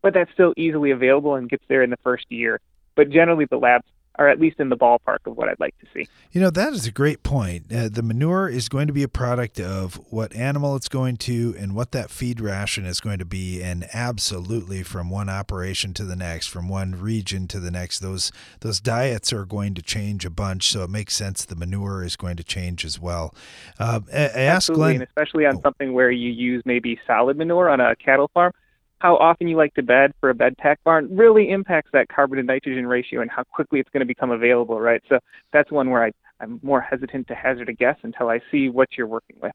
[0.00, 2.60] But that's still easily available and gets there in the first year.
[2.94, 3.84] But generally, the labs
[4.16, 6.08] are at least in the ballpark of what I'd like to see.
[6.32, 7.72] You know, that is a great point.
[7.72, 11.54] Uh, the manure is going to be a product of what animal it's going to
[11.58, 13.62] and what that feed ration is going to be.
[13.62, 18.30] And absolutely from one operation to the next, from one region to the next, those
[18.60, 20.70] those diets are going to change a bunch.
[20.70, 23.34] So it makes sense the manure is going to change as well.
[23.78, 24.36] Uh, I, I asked
[24.70, 28.30] Absolutely, Glen, and especially on something where you use maybe solid manure on a cattle
[28.32, 28.52] farm
[28.98, 32.42] how often you like to bed for a bedpack barn really impacts that carbon to
[32.42, 35.02] nitrogen ratio and how quickly it's going to become available, right?
[35.08, 35.18] So
[35.52, 38.88] that's one where I, I'm more hesitant to hazard a guess until I see what
[38.96, 39.52] you're working with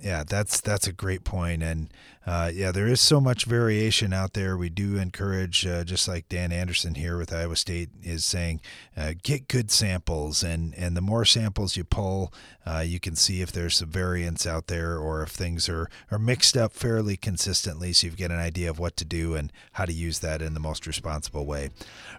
[0.00, 1.92] yeah, that's that's a great point, and
[2.26, 4.56] uh, yeah, there is so much variation out there.
[4.56, 8.60] We do encourage, uh, just like Dan Andersen here with Iowa State is saying,
[8.96, 12.32] uh, get good samples, and and the more samples you pull,
[12.66, 16.18] uh, you can see if there's some variance out there, or if things are are
[16.18, 19.84] mixed up fairly consistently, so you get an idea of what to do and how
[19.84, 21.70] to use that in the most responsible way.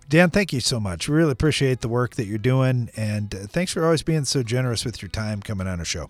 [0.07, 1.09] Dan, thank you so much.
[1.09, 4.43] We really appreciate the work that you're doing, and uh, thanks for always being so
[4.43, 6.09] generous with your time coming on our show.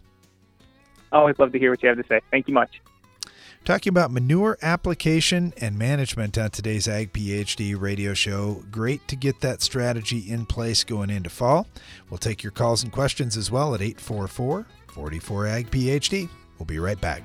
[1.16, 2.20] Always love to hear what you have to say.
[2.30, 2.82] Thank you much.
[3.64, 8.64] Talking about manure application and management on today's Ag PhD radio show.
[8.70, 11.68] Great to get that strategy in place going into fall.
[12.10, 16.30] We'll take your calls and questions as well at 844 44 Ag PhD.
[16.60, 17.24] We'll be right back.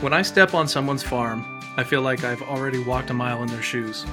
[0.00, 3.48] When I step on someone's farm, I feel like I've already walked a mile in
[3.48, 4.04] their shoes.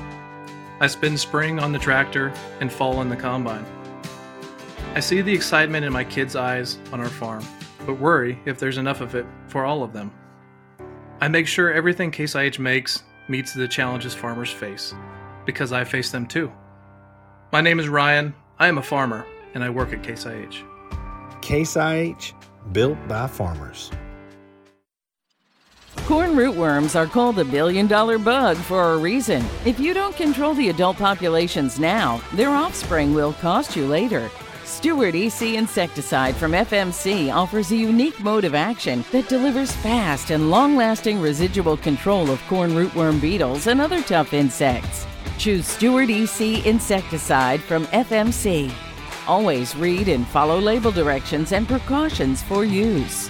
[0.79, 3.65] I spend spring on the tractor and fall on the combine.
[4.93, 7.45] I see the excitement in my kids' eyes on our farm,
[7.85, 10.11] but worry if there's enough of it for all of them.
[11.21, 14.93] I make sure everything Case IH makes meets the challenges farmers face,
[15.45, 16.51] because I face them too.
[17.51, 20.63] My name is Ryan, I am a farmer, and I work at Case IH.
[21.41, 22.33] Case IH,
[22.73, 23.91] built by farmers.
[26.03, 29.43] Corn rootworms are called the billion dollar bug for a reason.
[29.65, 34.29] If you don't control the adult populations now, their offspring will cost you later.
[34.65, 40.51] Steward EC insecticide from FMC offers a unique mode of action that delivers fast and
[40.51, 45.07] long lasting residual control of corn rootworm beetles and other tough insects.
[45.37, 48.71] Choose Steward EC insecticide from FMC.
[49.27, 53.29] Always read and follow label directions and precautions for use.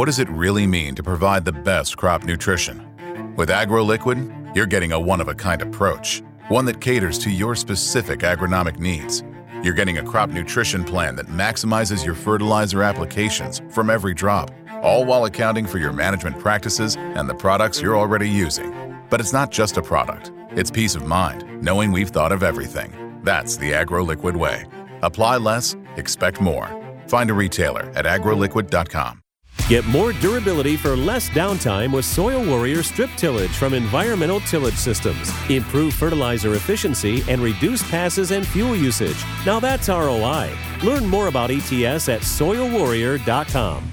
[0.00, 3.34] What does it really mean to provide the best crop nutrition?
[3.36, 7.54] With AgroLiquid, you're getting a one of a kind approach, one that caters to your
[7.54, 9.22] specific agronomic needs.
[9.62, 14.50] You're getting a crop nutrition plan that maximizes your fertilizer applications from every drop,
[14.82, 18.72] all while accounting for your management practices and the products you're already using.
[19.10, 23.20] But it's not just a product, It's peace of mind, knowing we've thought of everything.
[23.22, 24.64] That's the AgroLiquid way.
[25.02, 26.68] Apply less, expect more.
[27.06, 29.19] Find a retailer at agroliquid.com.
[29.68, 35.32] Get more durability for less downtime with Soil Warrior strip tillage from Environmental Tillage Systems.
[35.48, 39.22] Improve fertilizer efficiency and reduce passes and fuel usage.
[39.46, 40.50] Now that's ROI.
[40.82, 43.92] Learn more about ETS at soilwarrior.com.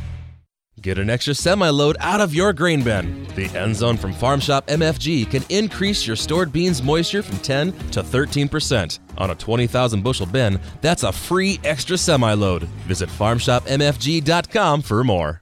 [0.80, 3.26] Get an extra semi load out of your grain bin.
[3.36, 7.72] The End Zone from Farm Shop MFG can increase your stored beans moisture from 10
[7.92, 9.00] to 13%.
[9.18, 12.64] On a 20,000 bushel bin, that's a free extra semi load.
[12.88, 15.42] Visit farmshopmfg.com for more.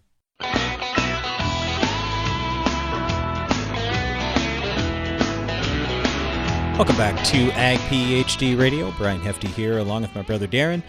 [6.78, 8.91] Welcome back to Ag PhD Radio.
[8.97, 10.84] Brian Hefty here, along with my brother Darren.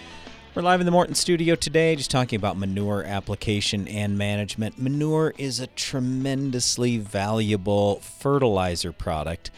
[0.53, 4.81] We're live in the Morton studio today, just talking about manure application and management.
[4.81, 9.53] Manure is a tremendously valuable fertilizer product.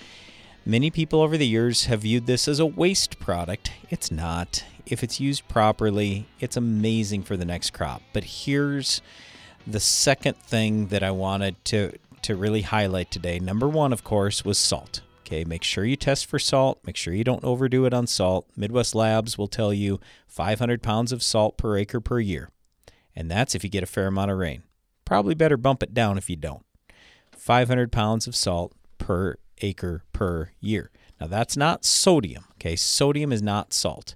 [0.66, 3.72] Many people over the years have viewed this as a waste product.
[3.88, 4.64] It's not.
[4.84, 8.02] If it's used properly, it's amazing for the next crop.
[8.12, 9.00] But here's
[9.66, 13.38] the second thing that I wanted to, to really highlight today.
[13.38, 15.00] Number one, of course, was salt.
[15.28, 16.80] Okay, make sure you test for salt.
[16.86, 18.48] Make sure you don't overdo it on salt.
[18.56, 22.48] Midwest Labs will tell you 500 pounds of salt per acre per year.
[23.14, 24.62] And that's if you get a fair amount of rain.
[25.04, 26.64] Probably better bump it down if you don't.
[27.32, 30.90] 500 pounds of salt per acre per year.
[31.20, 32.46] Now, that's not sodium.
[32.52, 34.14] Okay, sodium is not salt.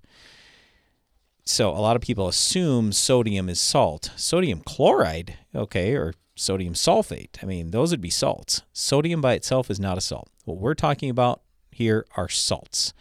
[1.45, 4.13] So, a lot of people assume sodium is salt.
[4.17, 7.43] Sodium chloride, okay, or sodium sulfate.
[7.43, 8.63] I mean, those would be salts.
[8.73, 10.32] Sodium by itself is not a salt.
[10.45, 12.93] What we're talking about here are salts.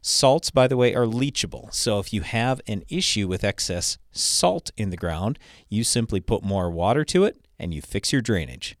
[0.00, 1.72] Salts, by the way, are leachable.
[1.72, 6.42] So if you have an issue with excess salt in the ground, you simply put
[6.42, 8.76] more water to it and you fix your drainage.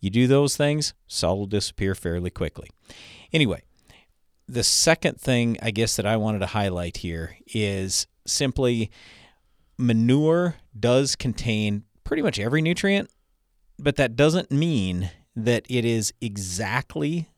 [0.00, 2.68] You do those things, salt will disappear fairly quickly.
[3.32, 3.62] Anyway,
[4.46, 8.90] the second thing I guess that I wanted to highlight here is simply
[9.78, 13.10] manure does contain pretty much every nutrient
[13.78, 17.28] but that doesn't mean that it is exactly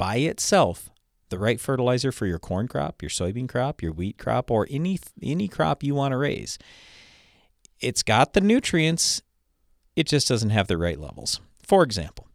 [0.00, 0.88] by itself
[1.28, 4.98] the right fertilizer for your corn crop, your soybean crop, your wheat crop, or any
[5.22, 6.58] any crop you want to raise.
[7.80, 9.20] It's got the nutrients,
[9.94, 11.42] it just doesn't have the right levels.
[11.62, 12.26] For example,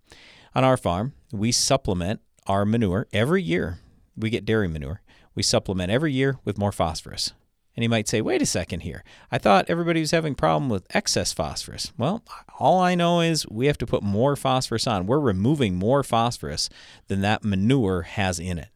[0.53, 3.79] on our farm, we supplement our manure every year.
[4.15, 5.01] We get dairy manure.
[5.33, 7.33] We supplement every year with more phosphorus.
[7.75, 9.03] And you might say, wait a second here.
[9.31, 11.91] I thought everybody was having a problem with excess phosphorus.
[11.97, 12.23] Well,
[12.57, 15.07] all I know is we have to put more phosphorus on.
[15.07, 16.69] We're removing more phosphorus
[17.07, 18.69] than that manure has in it.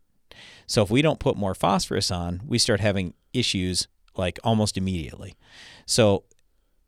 [0.68, 5.36] So if we don't put more phosphorus on, we start having issues like almost immediately.
[5.86, 6.26] So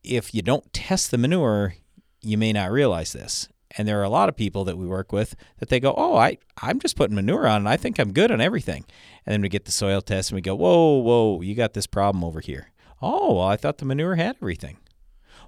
[0.04, 1.76] if you don't test the manure,
[2.22, 3.48] you may not realize this.
[3.78, 6.16] And there are a lot of people that we work with that they go, "Oh,
[6.16, 8.86] I I'm just putting manure on and I think I'm good on everything."
[9.26, 11.88] And then we get the soil test and we go, "Whoa, whoa, you got this
[11.88, 14.78] problem over here." Oh, well, I thought the manure had everything.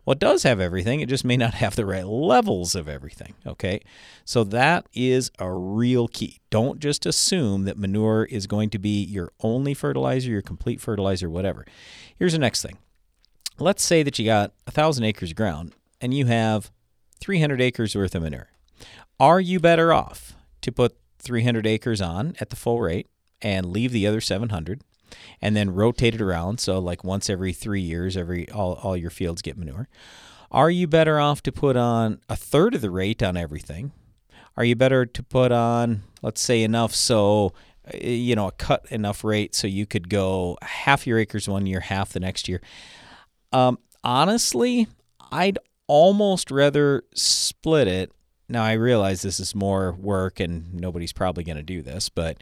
[0.05, 0.99] Well, it does have everything.
[0.99, 3.35] It just may not have the right levels of everything.
[3.47, 3.81] Okay.
[4.25, 6.39] So that is a real key.
[6.49, 11.29] Don't just assume that manure is going to be your only fertilizer, your complete fertilizer,
[11.29, 11.65] whatever.
[12.17, 12.77] Here's the next thing.
[13.59, 16.71] Let's say that you got a thousand acres of ground and you have
[17.23, 18.49] 300 acres worth of manure.
[19.17, 23.07] Are you better off to put 300 acres on at the full rate
[23.41, 24.81] and leave the other 700
[25.41, 29.09] and then rotate it around so like once every 3 years every all all your
[29.09, 29.87] fields get manure?
[30.51, 33.93] Are you better off to put on a third of the rate on everything?
[34.57, 37.53] Are you better to put on let's say enough so
[37.93, 41.79] you know a cut enough rate so you could go half your acres one year,
[41.79, 42.61] half the next year?
[43.53, 44.87] Um, honestly,
[45.31, 45.57] I'd
[45.87, 48.11] almost rather split it.
[48.49, 52.37] Now, I realize this is more work and nobody's probably going to do this, but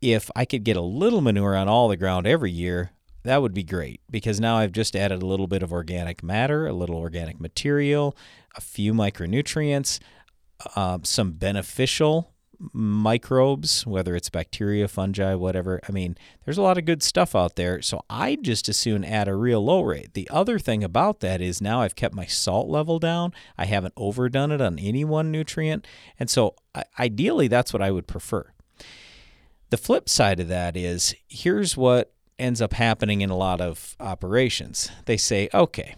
[0.00, 2.92] if I could get a little manure on all the ground every year,
[3.22, 6.66] that would be great because now I've just added a little bit of organic matter,
[6.66, 8.16] a little organic material,
[8.56, 10.00] a few micronutrients,
[10.74, 12.29] uh, some beneficial
[12.72, 15.80] microbes, whether it's bacteria, fungi, whatever.
[15.88, 17.80] I mean, there's a lot of good stuff out there.
[17.80, 20.14] So I just as soon add a real low rate.
[20.14, 23.32] The other thing about that is now I've kept my salt level down.
[23.56, 25.86] I haven't overdone it on any one nutrient.
[26.18, 26.54] And so
[26.98, 28.52] ideally, that's what I would prefer.
[29.70, 33.96] The flip side of that is here's what ends up happening in a lot of
[34.00, 34.90] operations.
[35.06, 35.94] They say, okay,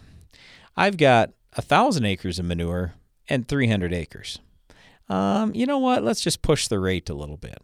[0.77, 2.95] I've got a thousand acres of manure
[3.29, 4.39] and 300 acres
[5.13, 6.03] um, you know what?
[6.03, 7.59] Let's just push the rate a little bit.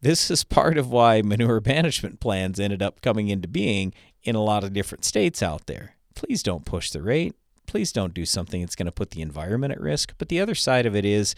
[0.00, 4.42] This is part of why manure management plans ended up coming into being in a
[4.42, 5.94] lot of different states out there.
[6.16, 7.36] Please don't push the rate.
[7.66, 10.14] Please don't do something that's going to put the environment at risk.
[10.18, 11.36] But the other side of it is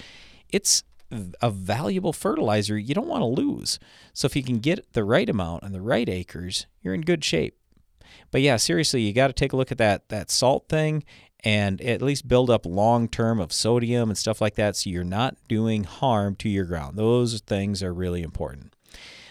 [0.49, 0.85] it's
[1.43, 3.79] a valuable fertilizer you don't want to lose.
[4.15, 7.25] So if you can get the right amount and the right acres, you're in good
[7.25, 7.59] shape.
[8.31, 11.05] But yeah, seriously, you got to take a look at that that salt thing
[11.45, 15.05] and at least build up long term of sodium and stuff like that so you're
[15.05, 16.97] not doing harm to your ground.
[16.97, 18.75] Those things are really important.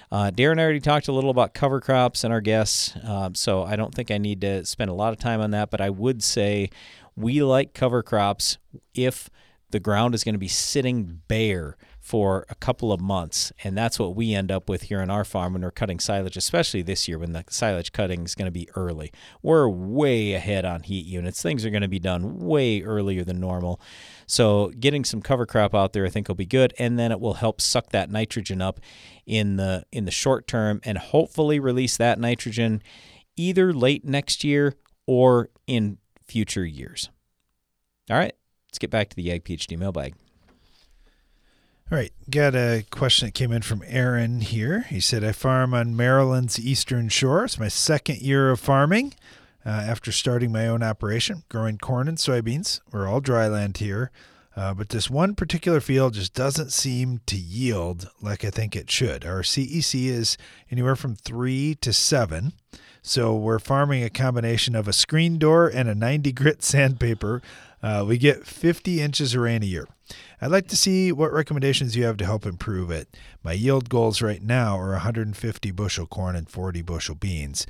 [0.10, 3.76] Uh, Darren already talked a little about cover crops and our guests, um, so I
[3.76, 6.24] don't think I need to spend a lot of time on that, but I would
[6.24, 6.70] say
[7.18, 8.58] we like cover crops
[8.94, 9.30] if
[9.72, 11.76] the ground is going to be sitting bare
[12.08, 13.52] for a couple of months.
[13.66, 16.38] And that's what we end up with here on our farm when we're cutting silage,
[16.38, 19.12] especially this year when the silage cutting is going to be early.
[19.42, 21.42] We're way ahead on heat units.
[21.42, 23.82] Things are going to be done way earlier than normal.
[24.26, 27.20] So getting some cover crop out there I think will be good and then it
[27.20, 28.80] will help suck that nitrogen up
[29.26, 32.82] in the in the short term and hopefully release that nitrogen
[33.36, 34.76] either late next year
[35.08, 37.10] or in future years.
[38.10, 38.34] All right,
[38.70, 40.16] let's get back to the Ag PhD mailbag.
[41.90, 44.82] All right, got a question that came in from Aaron here.
[44.90, 47.46] He said, I farm on Maryland's eastern shore.
[47.46, 49.14] It's my second year of farming
[49.66, 52.82] uh, after starting my own operation, growing corn and soybeans.
[52.92, 54.12] We're all dry land here,
[54.54, 58.92] uh, but this one particular field just doesn't seem to yield like I think it
[58.92, 59.26] should.
[59.26, 60.38] Our CEC is
[60.70, 62.52] anywhere from three to seven.
[63.02, 67.42] So we're farming a combination of a screen door and a 90 grit sandpaper.
[67.82, 69.88] Uh, we get 50 inches of rain a year.
[70.40, 73.18] I'd like to see what recommendations you have to help improve it.
[73.44, 77.66] My yield goals right now are 150 bushel corn and 40 bushel beans.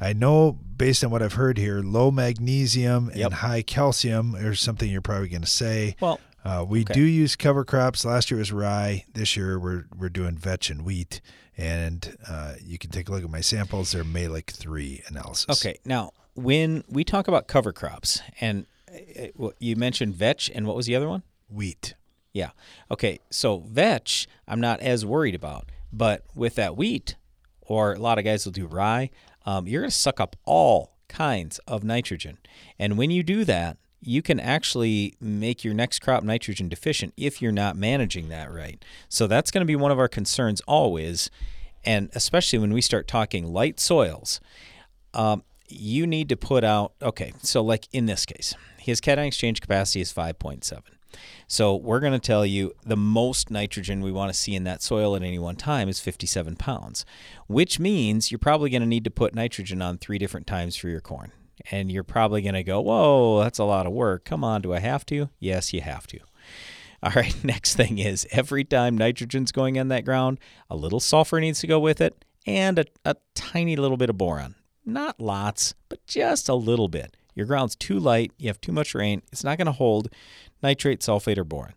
[0.00, 4.90] I know based on what I've heard here, low magnesium and high calcium is something
[4.90, 5.96] you're probably going to say.
[6.00, 6.94] Well, uh, we okay.
[6.94, 8.04] do use cover crops.
[8.04, 9.04] Last year was rye.
[9.12, 11.20] This year we're we're doing vetch and wheat.
[11.58, 13.92] And uh, you can take a look at my samples.
[13.92, 15.60] They're Mehlich three analysis.
[15.64, 20.66] Okay, now when we talk about cover crops, and uh, uh, you mentioned vetch, and
[20.66, 21.22] what was the other one?
[21.50, 21.94] Wheat.
[22.32, 22.50] Yeah.
[22.90, 27.16] Okay, so vetch, I'm not as worried about, but with that wheat,
[27.60, 29.10] or a lot of guys will do rye,
[29.46, 32.38] um, you're going to suck up all kinds of nitrogen,
[32.78, 37.42] and when you do that, you can actually make your next crop nitrogen deficient if
[37.42, 38.82] you're not managing that right.
[39.08, 41.30] So that's going to be one of our concerns always,
[41.84, 44.40] and especially when we start talking light soils.
[45.12, 47.32] Um, you need to put out okay.
[47.42, 50.80] So like in this case, his cation exchange capacity is 5.7.
[51.46, 54.82] So we're going to tell you the most nitrogen we want to see in that
[54.82, 57.04] soil at any one time is 57 pounds,
[57.46, 60.88] which means you're probably going to need to put nitrogen on three different times for
[60.88, 61.32] your corn.
[61.70, 64.24] And you're probably going to go, whoa, that's a lot of work.
[64.24, 65.28] Come on, do I have to?
[65.38, 66.20] Yes, you have to.
[67.02, 70.38] All right, next thing is every time nitrogen's going in that ground,
[70.68, 74.18] a little sulfur needs to go with it and a, a tiny little bit of
[74.18, 74.54] boron.
[74.84, 77.16] Not lots, but just a little bit.
[77.34, 80.08] Your ground's too light, you have too much rain, it's not going to hold
[80.62, 81.74] nitrate, sulfate, or boron.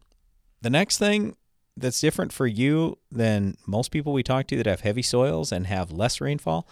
[0.62, 1.36] The next thing
[1.76, 5.68] that's different for you than most people we talk to that have heavy soils and
[5.68, 6.68] have less rainfall,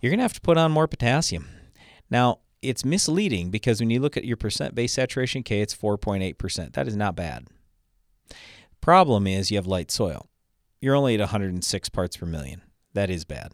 [0.00, 1.48] you're going to have to put on more potassium.
[2.10, 6.72] Now, it's misleading because when you look at your percent base saturation K, it's 4.8%.
[6.74, 7.48] That is not bad.
[8.80, 10.26] Problem is you have light soil.
[10.80, 12.62] You're only at 106 parts per million.
[12.94, 13.52] That is bad.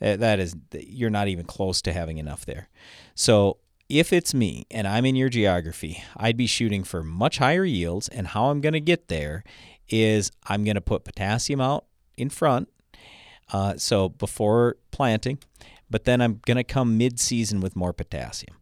[0.00, 2.68] That is you're not even close to having enough there.
[3.14, 3.58] So
[3.88, 8.08] if it's me and I'm in your geography, I'd be shooting for much higher yields.
[8.08, 9.44] And how I'm going to get there
[9.88, 11.84] is I'm going to put potassium out
[12.16, 12.68] in front.
[13.52, 15.38] Uh, so before planting,
[15.90, 18.56] but then I'm going to come mid season with more potassium.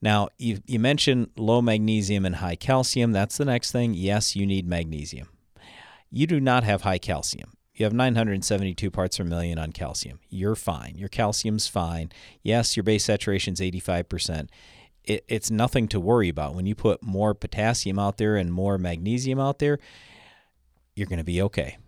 [0.00, 3.12] Now, you, you mentioned low magnesium and high calcium.
[3.12, 3.94] That's the next thing.
[3.94, 5.28] Yes, you need magnesium.
[6.10, 7.52] You do not have high calcium.
[7.78, 10.18] You have 972 parts per million on calcium.
[10.28, 10.94] You're fine.
[10.96, 12.10] Your calcium's fine.
[12.42, 14.48] Yes, your base saturation's 85%.
[15.04, 16.56] It, it's nothing to worry about.
[16.56, 19.78] When you put more potassium out there and more magnesium out there,
[20.96, 21.78] you're going to be okay.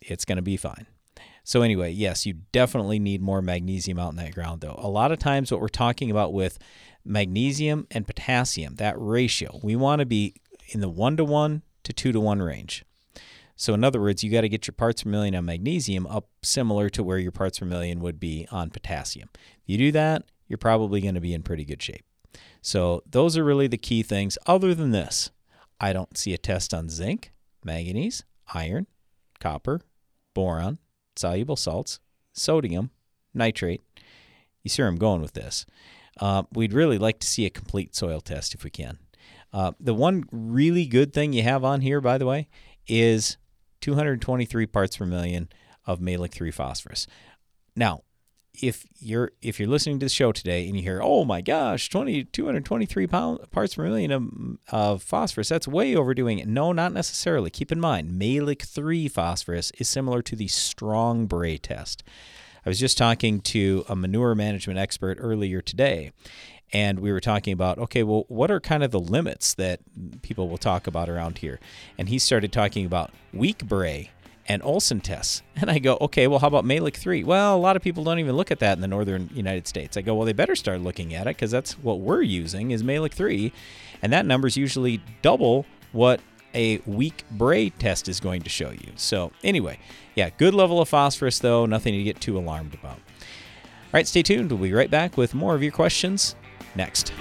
[0.00, 0.86] It's going to be fine.
[1.42, 4.76] So, anyway, yes, you definitely need more magnesium out in that ground, though.
[4.78, 6.60] A lot of times, what we're talking about with
[7.04, 10.36] magnesium and potassium, that ratio, we want to be
[10.68, 12.84] in the one to one to two to one range.
[13.62, 16.26] So, in other words, you got to get your parts per million on magnesium up
[16.42, 19.28] similar to where your parts per million would be on potassium.
[19.34, 22.04] If you do that, you're probably going to be in pretty good shape.
[22.60, 24.36] So, those are really the key things.
[24.48, 25.30] Other than this,
[25.78, 27.30] I don't see a test on zinc,
[27.62, 28.88] manganese, iron,
[29.38, 29.80] copper,
[30.34, 30.78] boron,
[31.14, 32.00] soluble salts,
[32.32, 32.90] sodium,
[33.32, 33.80] nitrate.
[34.64, 35.66] You see where I'm going with this.
[36.20, 38.98] Uh, we'd really like to see a complete soil test if we can.
[39.52, 42.48] Uh, the one really good thing you have on here, by the way,
[42.88, 43.36] is
[43.82, 45.48] 223 parts per million
[45.84, 47.06] of Mehlich 3 phosphorus.
[47.76, 48.02] Now,
[48.60, 51.88] if you're if you're listening to the show today and you hear, oh my gosh,
[51.88, 54.28] 20, 223 pound, parts per million of,
[54.70, 56.48] of phosphorus, that's way overdoing it.
[56.48, 57.50] No, not necessarily.
[57.50, 62.02] Keep in mind, Mehlich 3 phosphorus is similar to the strong Bray test.
[62.64, 66.12] I was just talking to a manure management expert earlier today,
[66.72, 69.80] and we were talking about okay, well, what are kind of the limits that
[70.22, 71.60] people will talk about around here?
[71.98, 74.10] And he started talking about weak Bray
[74.46, 75.42] and Olsen tests.
[75.56, 77.22] And I go, okay, well, how about Mehlich 3?
[77.22, 79.96] Well, a lot of people don't even look at that in the northern United States.
[79.96, 82.82] I go, well, they better start looking at it because that's what we're using is
[82.82, 83.52] Mehlich 3.
[84.00, 86.20] And that number is usually double what
[86.54, 88.92] a weak Bray test is going to show you.
[88.96, 89.78] So, anyway,
[90.16, 92.96] yeah, good level of phosphorus, though, nothing to get too alarmed about.
[92.96, 94.50] All right, stay tuned.
[94.50, 96.34] We'll be right back with more of your questions
[96.76, 97.12] next.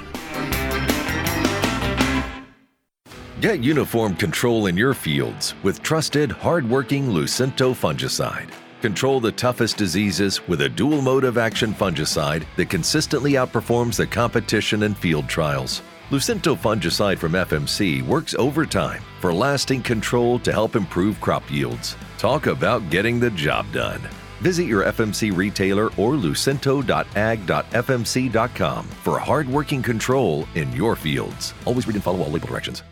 [3.42, 8.52] Get uniform control in your fields with trusted, hard-working Lucento fungicide.
[8.82, 14.06] Control the toughest diseases with a dual mode of action fungicide that consistently outperforms the
[14.06, 15.82] competition in field trials.
[16.12, 21.96] Lucento fungicide from FMC works overtime for lasting control to help improve crop yields.
[22.18, 24.02] Talk about getting the job done.
[24.42, 31.54] Visit your FMC retailer or lucento.ag.fmc.com for hard-working control in your fields.
[31.66, 32.84] Always read and follow all label directions.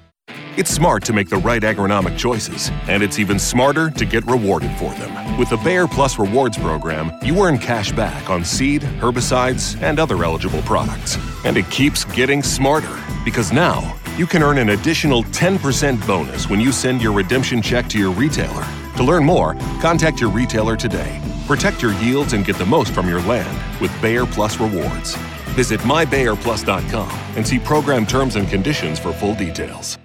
[0.58, 4.72] It's smart to make the right agronomic choices, and it's even smarter to get rewarded
[4.78, 5.38] for them.
[5.38, 10.22] With the Bayer Plus Rewards program, you earn cash back on seed, herbicides, and other
[10.24, 11.18] eligible products.
[11.46, 16.60] And it keeps getting smarter because now you can earn an additional 10% bonus when
[16.60, 18.68] you send your redemption check to your retailer.
[18.98, 21.22] To learn more, contact your retailer today.
[21.50, 25.16] Protect your yields and get the most from your land with Bayer Plus Rewards.
[25.56, 29.98] Visit mybayerplus.com and see program terms and conditions for full details.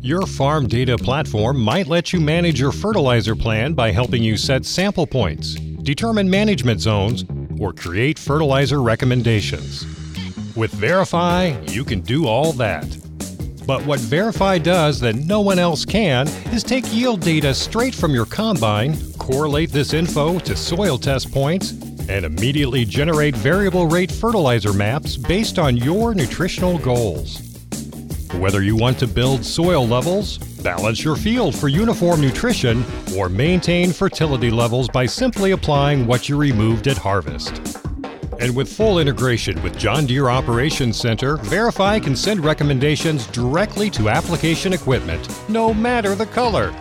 [0.00, 4.64] Your farm data platform might let you manage your fertilizer plan by helping you set
[4.64, 7.24] sample points, determine management zones,
[7.58, 9.84] or create fertilizer recommendations.
[10.54, 12.86] With Verify, you can do all that.
[13.66, 18.14] But what Verify does that no one else can is take yield data straight from
[18.14, 21.72] your combine, correlate this info to soil test points,
[22.08, 27.40] and immediately generate variable rate fertilizer maps based on your nutritional goals.
[28.34, 32.84] Whether you want to build soil levels, balance your field for uniform nutrition,
[33.16, 37.60] or maintain fertility levels by simply applying what you removed at harvest.
[38.40, 44.08] And with full integration with John Deere Operations Center, Verify can send recommendations directly to
[44.08, 46.74] application equipment, no matter the color.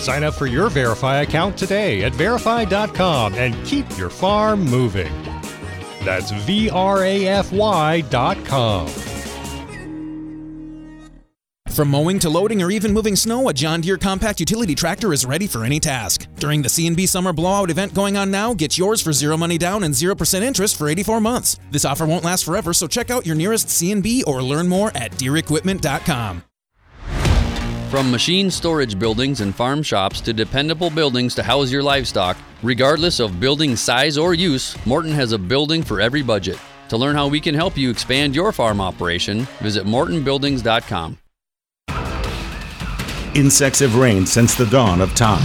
[0.00, 5.12] Sign up for your Verify account today at verify.com and keep your farm moving.
[6.04, 8.88] That's V R A F Y.com.
[11.68, 15.24] From mowing to loading or even moving snow, a John Deere compact utility tractor is
[15.24, 16.26] ready for any task.
[16.36, 19.84] During the C&B Summer Blowout event going on now, get yours for zero money down
[19.84, 21.58] and 0% interest for 84 months.
[21.70, 25.12] This offer won't last forever, so check out your nearest C&B or learn more at
[25.12, 26.42] DeereEquipment.com.
[27.90, 33.18] From machine storage buildings and farm shops to dependable buildings to house your livestock, regardless
[33.18, 36.56] of building size or use, Morton has a building for every budget.
[36.90, 41.18] To learn how we can help you expand your farm operation, visit mortonbuildings.com.
[43.34, 45.42] Insects have reigned since the dawn of time,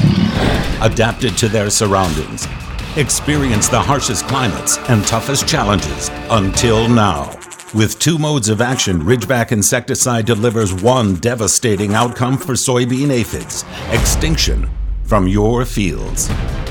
[0.83, 2.47] adapted to their surroundings,
[2.95, 7.44] experienced the harshest climates and toughest challenges until now.
[7.75, 14.69] With two modes of action, Ridgeback insecticide delivers one devastating outcome for soybean aphids extinction
[15.03, 16.29] from your fields.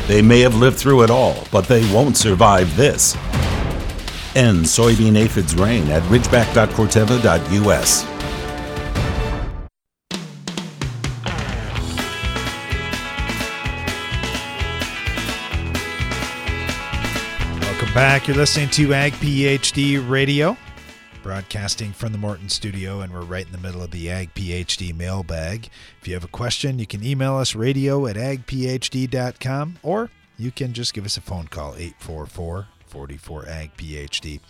[0.08, 3.14] They may have lived through it all, but they won't survive this.
[4.34, 8.04] End soybean aphids reign at ridgeback.corteva.us.
[17.60, 18.26] Welcome back.
[18.26, 20.56] You're listening to Ag PhD Radio,
[21.24, 24.94] broadcasting from the Morton studio, and we're right in the middle of the Ag PhD
[24.94, 25.70] mailbag.
[25.98, 30.74] If you have a question, you can email us radio at agphd.com or you can
[30.74, 34.40] just give us a phone call 844 44 Ag PhD.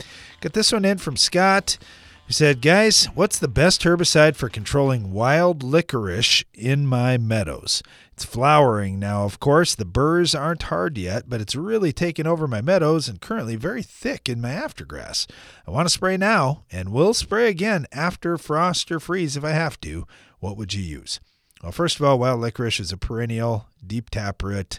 [0.41, 1.79] Got this one in from Scott.
[2.27, 7.85] He said, Guys, what's the best herbicide for controlling wild licorice in my meadows?
[8.15, 9.75] It's flowering now, of course.
[9.75, 13.83] The burrs aren't hard yet, but it's really taken over my meadows and currently very
[13.83, 15.27] thick in my aftergrass.
[15.67, 19.51] I want to spray now and will spray again after frost or freeze if I
[19.51, 20.07] have to.
[20.39, 21.19] What would you use?
[21.61, 24.79] Well, first of all, wild licorice is a perennial, deep taproot.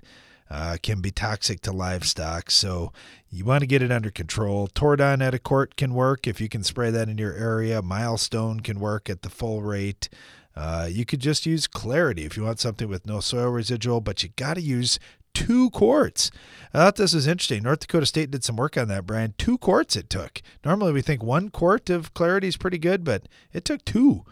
[0.50, 2.94] Uh, can be toxic to livestock, so
[3.32, 4.68] you want to get it under control.
[4.68, 7.82] Tordon etiquette can work if you can spray that in your area.
[7.82, 10.08] Milestone can work at the full rate.
[10.56, 14.24] Uh, you could just use Clarity if you want something with no soil residual, but
[14.24, 15.00] you got to use
[15.34, 16.32] two quarts.
[16.74, 17.64] I thought this was interesting.
[17.64, 19.36] North Dakota State did some work on that, Brian.
[19.38, 20.42] Two quarts it took.
[20.64, 24.24] Normally we think one quart of clarity is pretty good, but it took two.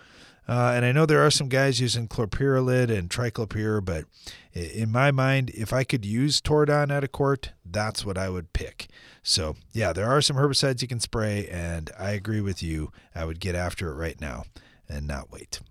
[0.47, 4.05] Uh, and I know there are some guys using clopyralid and triclopyr, but
[4.53, 8.51] in my mind, if I could use Tordon at a quart, that's what I would
[8.51, 8.87] pick.
[9.21, 12.91] So, yeah, there are some herbicides you can spray, and I agree with you.
[13.15, 14.43] I would get after it right now
[14.89, 15.61] and not wait.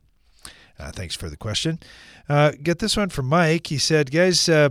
[0.78, 1.78] Uh, thanks for the question.
[2.28, 3.68] Uh, get this one from Mike.
[3.68, 4.70] He said, guys, uh,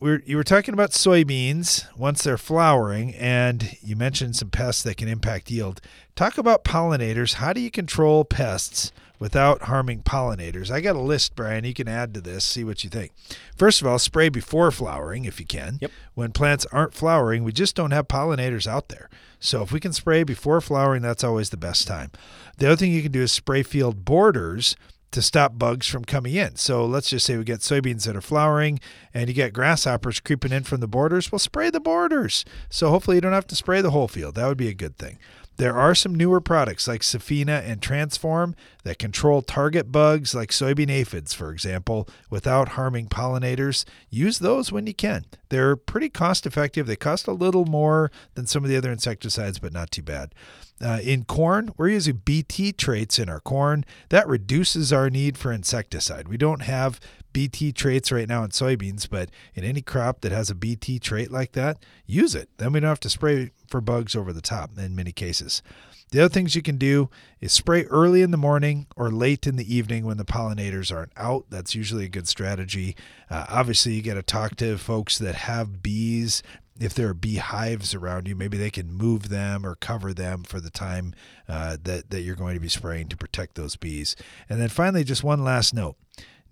[0.00, 4.96] we're, you were talking about soybeans once they're flowering, and you mentioned some pests that
[4.96, 5.80] can impact yield.
[6.16, 7.34] Talk about pollinators.
[7.34, 10.70] How do you control pests without harming pollinators?
[10.70, 11.64] I got a list, Brian.
[11.64, 13.12] You can add to this, see what you think.
[13.54, 15.76] First of all, spray before flowering if you can.
[15.82, 15.90] Yep.
[16.14, 19.10] When plants aren't flowering, we just don't have pollinators out there.
[19.38, 22.10] So if we can spray before flowering, that's always the best time.
[22.56, 24.76] The other thing you can do is spray field borders
[25.12, 26.56] to stop bugs from coming in.
[26.56, 28.80] So let's just say we get soybeans that are flowering
[29.12, 31.30] and you get grasshoppers creeping in from the borders.
[31.32, 32.44] Well, spray the borders.
[32.68, 34.36] So hopefully you don't have to spray the whole field.
[34.36, 35.18] That would be a good thing.
[35.60, 38.54] There are some newer products like Sefina and Transform
[38.84, 43.84] that control target bugs like soybean aphids, for example, without harming pollinators.
[44.08, 45.26] Use those when you can.
[45.50, 46.86] They're pretty cost effective.
[46.86, 50.34] They cost a little more than some of the other insecticides, but not too bad.
[50.82, 53.84] Uh, in corn, we're using BT traits in our corn.
[54.08, 56.28] That reduces our need for insecticide.
[56.28, 56.98] We don't have
[57.32, 61.30] BT traits right now in soybeans, but in any crop that has a BT trait
[61.30, 62.48] like that, use it.
[62.56, 65.62] Then we don't have to spray for bugs over the top in many cases.
[66.10, 67.08] The other things you can do
[67.40, 71.12] is spray early in the morning or late in the evening when the pollinators aren't
[71.16, 71.46] out.
[71.50, 72.96] That's usually a good strategy.
[73.30, 76.42] Uh, obviously, you got to talk to folks that have bees
[76.78, 80.60] if there are beehives around you, maybe they can move them or cover them for
[80.60, 81.14] the time
[81.48, 84.16] uh, that, that you're going to be spraying to protect those bees.
[84.48, 85.96] And then finally, just one last note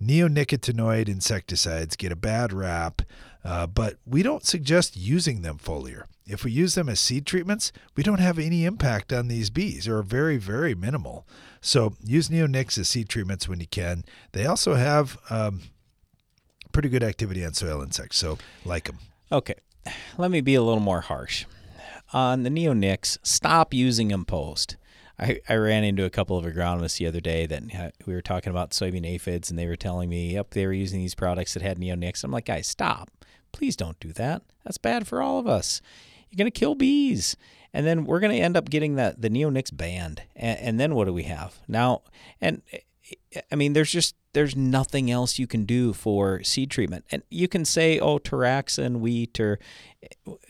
[0.02, 3.02] neonicotinoid insecticides get a bad rap,
[3.44, 6.04] uh, but we don't suggest using them foliar.
[6.26, 9.88] If we use them as seed treatments, we don't have any impact on these bees
[9.88, 11.26] or very, very minimal.
[11.60, 14.04] So use neonics as seed treatments when you can.
[14.32, 15.62] They also have um,
[16.70, 18.98] pretty good activity on soil insects, so like them.
[19.32, 19.54] Okay
[20.16, 21.47] let me be a little more harsh.
[22.12, 24.76] On the neonics, stop using them post.
[25.18, 28.22] I, I ran into a couple of agronomists the other day that uh, we were
[28.22, 31.55] talking about soybean aphids, and they were telling me, yep, they were using these products
[31.55, 32.22] that had neonics.
[32.22, 33.11] I'm like, guys, stop.
[33.53, 34.43] Please don't do that.
[34.64, 35.81] That's bad for all of us.
[36.31, 37.37] You're going to kill bees.
[37.74, 40.22] And then we're going to end up getting that the neonics banned.
[40.37, 41.59] And, and then what do we have?
[41.66, 42.03] Now,
[42.41, 42.62] and
[43.50, 47.04] I mean, there's just there's nothing else you can do for seed treatment.
[47.11, 49.59] And you can say, oh, Taraxin, wheat, or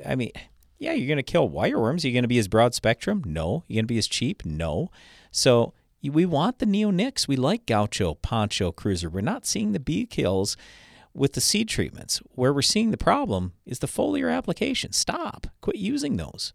[0.04, 0.32] I mean,
[0.78, 2.04] yeah, you're going to kill wireworms.
[2.04, 3.22] Are you going to be as broad spectrum?
[3.24, 3.64] No.
[3.66, 4.44] You're going to be as cheap?
[4.44, 4.90] No.
[5.30, 7.26] So we want the neonics.
[7.26, 9.08] We like Gaucho, Poncho, Cruiser.
[9.08, 10.56] We're not seeing the bee kills
[11.14, 12.20] with the seed treatments.
[12.34, 14.92] Where we're seeing the problem is the foliar application.
[14.92, 15.48] Stop.
[15.60, 16.52] Quit using those.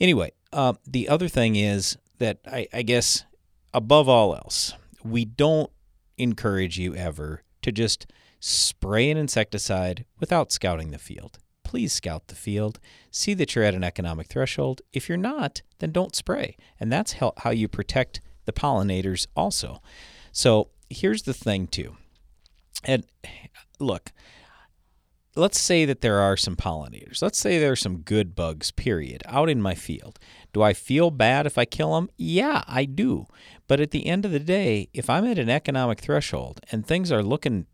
[0.00, 3.24] Anyway, uh, the other thing is that I, I guess
[3.72, 4.74] above all else,
[5.04, 5.70] we don't
[6.16, 8.06] encourage you ever to just
[8.40, 11.38] spray an insecticide without scouting the field.
[11.64, 12.80] Please scout the field.
[13.10, 14.80] See that you're at an economic threshold.
[14.92, 16.56] If you're not, then don't spray.
[16.80, 19.82] And that's how, how you protect the pollinators also.
[20.32, 21.96] So here's the thing, too.
[22.84, 23.04] And
[23.78, 24.12] look,
[25.36, 27.20] let's say that there are some pollinators.
[27.20, 30.18] Let's say there are some good bugs, period, out in my field.
[30.52, 32.08] Do I feel bad if I kill them?
[32.16, 33.26] Yeah, I do.
[33.68, 37.12] But at the end of the day, if I'm at an economic threshold and things
[37.12, 37.66] are looking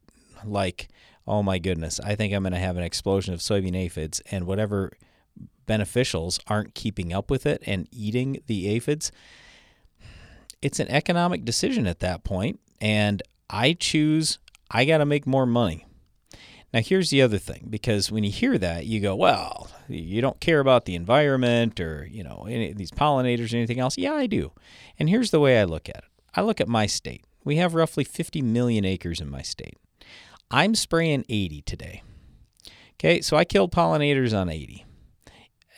[0.44, 0.88] like,
[1.26, 4.46] oh my goodness, I think I'm going to have an explosion of soybean aphids and
[4.46, 4.92] whatever
[5.66, 9.12] beneficials aren't keeping up with it and eating the aphids,
[10.60, 14.38] it's an economic decision at that point, and I choose
[14.70, 15.86] I got to make more money.
[16.74, 20.40] Now, here's the other thing because when you hear that, you go, well, you don't
[20.40, 23.96] care about the environment or, you know, any, these pollinators or anything else.
[23.96, 24.50] Yeah, I do.
[24.98, 26.04] And here's the way I look at it
[26.34, 27.24] I look at my state.
[27.44, 29.78] We have roughly 50 million acres in my state.
[30.50, 32.02] I'm spraying 80 today.
[32.94, 34.84] Okay, so I killed pollinators on 80.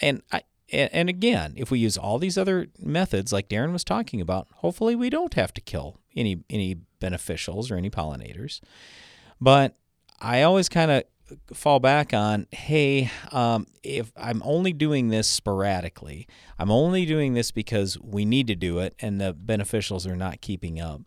[0.01, 4.23] And I, and again, if we use all these other methods like Darren was talking
[4.23, 8.61] about, hopefully we don't have to kill any any beneficials or any pollinators.
[9.39, 9.77] But
[10.21, 11.05] I always kind of
[11.53, 16.25] fall back on hey um, if i'm only doing this sporadically
[16.57, 20.41] i'm only doing this because we need to do it and the beneficials are not
[20.41, 21.01] keeping up.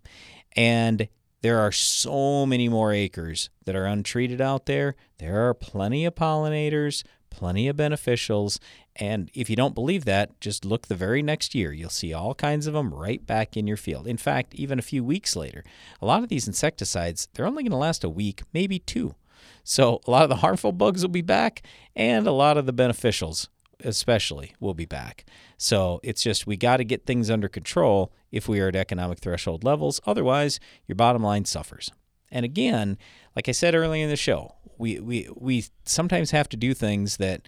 [0.58, 1.08] And
[1.42, 4.96] there are so many more acres that are untreated out there.
[5.20, 8.60] There are plenty of pollinators plenty of beneficials
[9.00, 12.36] and if you don't believe that just look the very next year you'll see all
[12.36, 15.64] kinds of them right back in your field in fact even a few weeks later
[16.02, 19.16] a lot of these insecticides they're only going to last a week maybe two
[19.64, 21.62] So a lot of the harmful bugs will be back,
[21.96, 23.50] and a lot of the beneficials,
[23.84, 25.26] especially, will be back.
[25.58, 29.20] So it's just we got to get things under control if we are at economic
[29.20, 30.02] threshold levels.
[30.06, 31.92] Otherwise, your bottom line suffers.
[32.32, 32.98] And again,
[33.36, 37.18] like I said earlier in the show, we we we sometimes have to do things
[37.18, 37.48] that.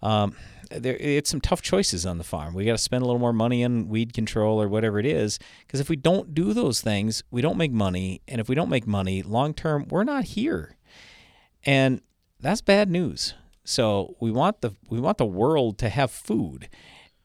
[0.00, 0.36] Um,
[0.70, 2.54] there, it's some tough choices on the farm.
[2.54, 5.38] We got to spend a little more money on weed control or whatever it is,
[5.66, 8.68] because if we don't do those things, we don't make money, and if we don't
[8.68, 10.76] make money long term, we're not here,
[11.64, 12.00] and
[12.40, 13.34] that's bad news.
[13.64, 16.68] So we want the we want the world to have food,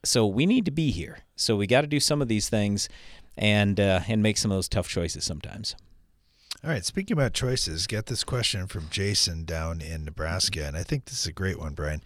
[0.03, 1.19] so we need to be here.
[1.35, 2.89] So we got to do some of these things,
[3.37, 5.75] and uh, and make some of those tough choices sometimes.
[6.63, 10.83] All right, speaking about choices, get this question from Jason down in Nebraska, and I
[10.83, 11.99] think this is a great one, Brian.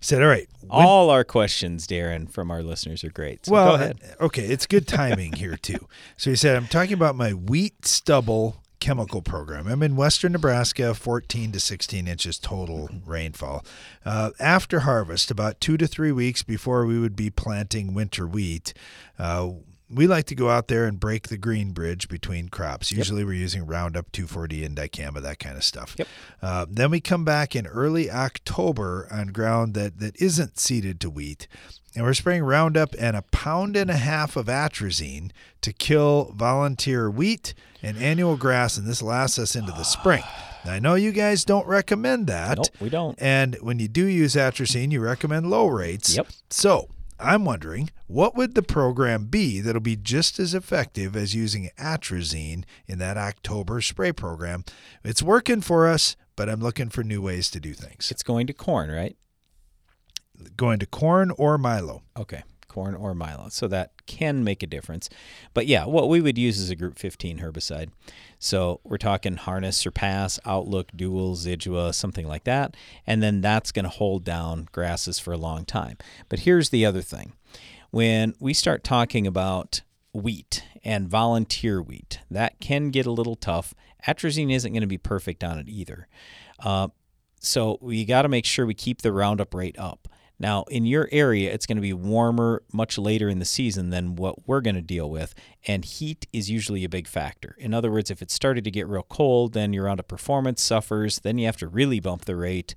[0.00, 3.46] He said, "All right, when- all our questions, Darren, from our listeners are great.
[3.46, 4.00] So well, go ahead.
[4.20, 5.86] okay, it's good timing here too."
[6.16, 9.68] So he said, "I'm talking about my wheat stubble chemical program.
[9.68, 13.64] I'm in western Nebraska, 14 to 16 inches total rainfall.
[14.04, 18.74] Uh, after harvest, about two to three weeks before we would be planting winter wheat."
[19.20, 19.50] Uh,
[19.92, 22.92] we like to go out there and break the green bridge between crops.
[22.92, 23.26] Usually, yep.
[23.26, 25.96] we're using Roundup 2,4-D and dicamba, that kind of stuff.
[25.98, 26.08] Yep.
[26.40, 31.10] Uh, then we come back in early October on ground that, that isn't seeded to
[31.10, 31.48] wheat,
[31.96, 37.10] and we're spraying Roundup and a pound and a half of atrazine to kill volunteer
[37.10, 40.22] wheat and annual grass, and this lasts us into the spring.
[40.64, 42.58] Now, I know you guys don't recommend that.
[42.58, 43.20] Nope, we don't.
[43.20, 46.16] And when you do use atrazine, you recommend low rates.
[46.16, 46.28] Yep.
[46.50, 46.88] So
[47.20, 52.64] I'm wondering what would the program be that'll be just as effective as using atrazine
[52.86, 54.64] in that October spray program?
[55.04, 58.10] It's working for us, but I'm looking for new ways to do things.
[58.10, 59.16] It's going to corn, right?
[60.56, 62.02] Going to corn or milo.
[62.18, 63.48] Okay corn or milo.
[63.50, 65.10] So that can make a difference.
[65.52, 67.90] But yeah, what we would use is a group 15 herbicide.
[68.38, 72.76] So we're talking harness, surpass, outlook, dual, zidua, something like that.
[73.06, 75.98] And then that's going to hold down grasses for a long time.
[76.28, 77.32] But here's the other thing.
[77.90, 79.82] When we start talking about
[80.14, 83.74] wheat and volunteer wheat, that can get a little tough.
[84.06, 86.06] Atrazine isn't going to be perfect on it either.
[86.60, 86.88] Uh,
[87.40, 90.08] so we got to make sure we keep the Roundup rate up.
[90.40, 94.16] Now, in your area, it's going to be warmer much later in the season than
[94.16, 95.34] what we're going to deal with,
[95.66, 97.54] and heat is usually a big factor.
[97.58, 101.20] In other words, if it started to get real cold, then your Roundup performance suffers,
[101.20, 102.74] then you have to really bump the rate,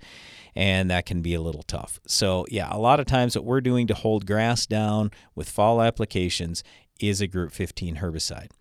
[0.53, 2.01] and that can be a little tough.
[2.05, 5.81] So, yeah, a lot of times what we're doing to hold grass down with fall
[5.81, 6.65] applications
[6.99, 8.51] is a Group 15 herbicide.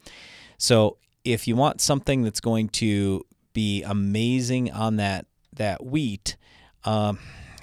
[0.59, 6.36] So, if you want something that's going to be amazing on that that wheat,
[6.84, 7.18] um,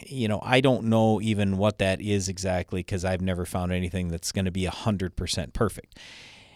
[0.10, 4.10] you know, I don't know even what that is exactly because I've never found anything
[4.10, 6.00] that's going to be 100% perfect.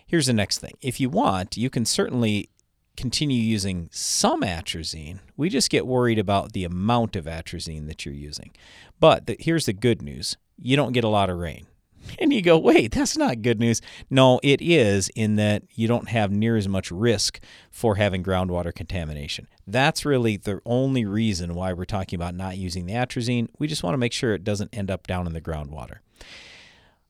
[0.06, 0.74] Here's the next thing.
[0.82, 2.50] If you want, you can certainly
[2.96, 5.20] continue using some atrazine.
[5.36, 8.52] We just get worried about the amount of atrazine that you're using.
[9.00, 11.68] But the, here's the good news you don't get a lot of rain.
[12.20, 13.82] And you go, wait, that's not good news.
[14.10, 17.40] No, it is in that you don't have near as much risk
[17.72, 19.48] for having groundwater contamination.
[19.66, 23.48] That's really the only reason why we're talking about not using the atrazine.
[23.60, 26.00] We just want to make sure it doesn't end up down in the groundwater.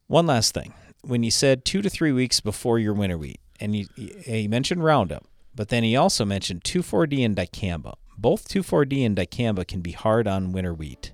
[0.08, 0.74] One last thing.
[1.02, 4.84] When you said two to three weeks before your winter wheat, and you, you mentioned
[4.84, 5.26] Roundup,
[5.56, 7.94] but then he also mentioned 2,4-D and dicamba.
[8.18, 11.12] Both 2,4-D and dicamba can be hard on winter wheat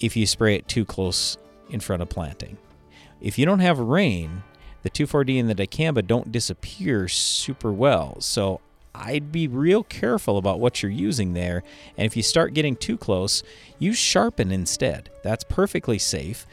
[0.00, 1.38] if you spray it too close
[1.70, 2.58] in front of planting.
[3.20, 4.42] If you don't have rain,
[4.82, 8.20] the 2,4-D and the dicamba don't disappear super well.
[8.20, 8.60] So
[8.96, 11.62] I'd be real careful about what you're using there.
[11.96, 13.42] And if you start getting too close,
[13.78, 15.10] use Sharpen instead.
[15.22, 16.46] That's perfectly safe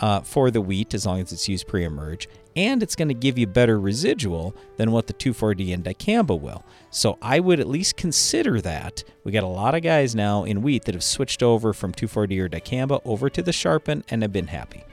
[0.00, 2.28] uh, for the wheat as long as it's used pre emerge.
[2.56, 6.64] And it's going to give you better residual than what the 2,4-D and dicamba will.
[6.90, 9.04] So I would at least consider that.
[9.22, 12.40] We got a lot of guys now in wheat that have switched over from 2,4-D
[12.40, 14.84] or dicamba over to the Sharpen and have been happy.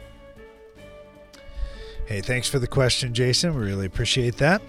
[2.06, 3.56] Hey, thanks for the question, Jason.
[3.56, 4.62] We really appreciate that.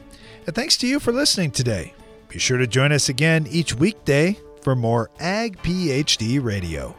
[0.46, 1.92] And thanks to you for listening today.
[2.28, 6.94] Be sure to join us again each weekday for more Ag PhD Radio.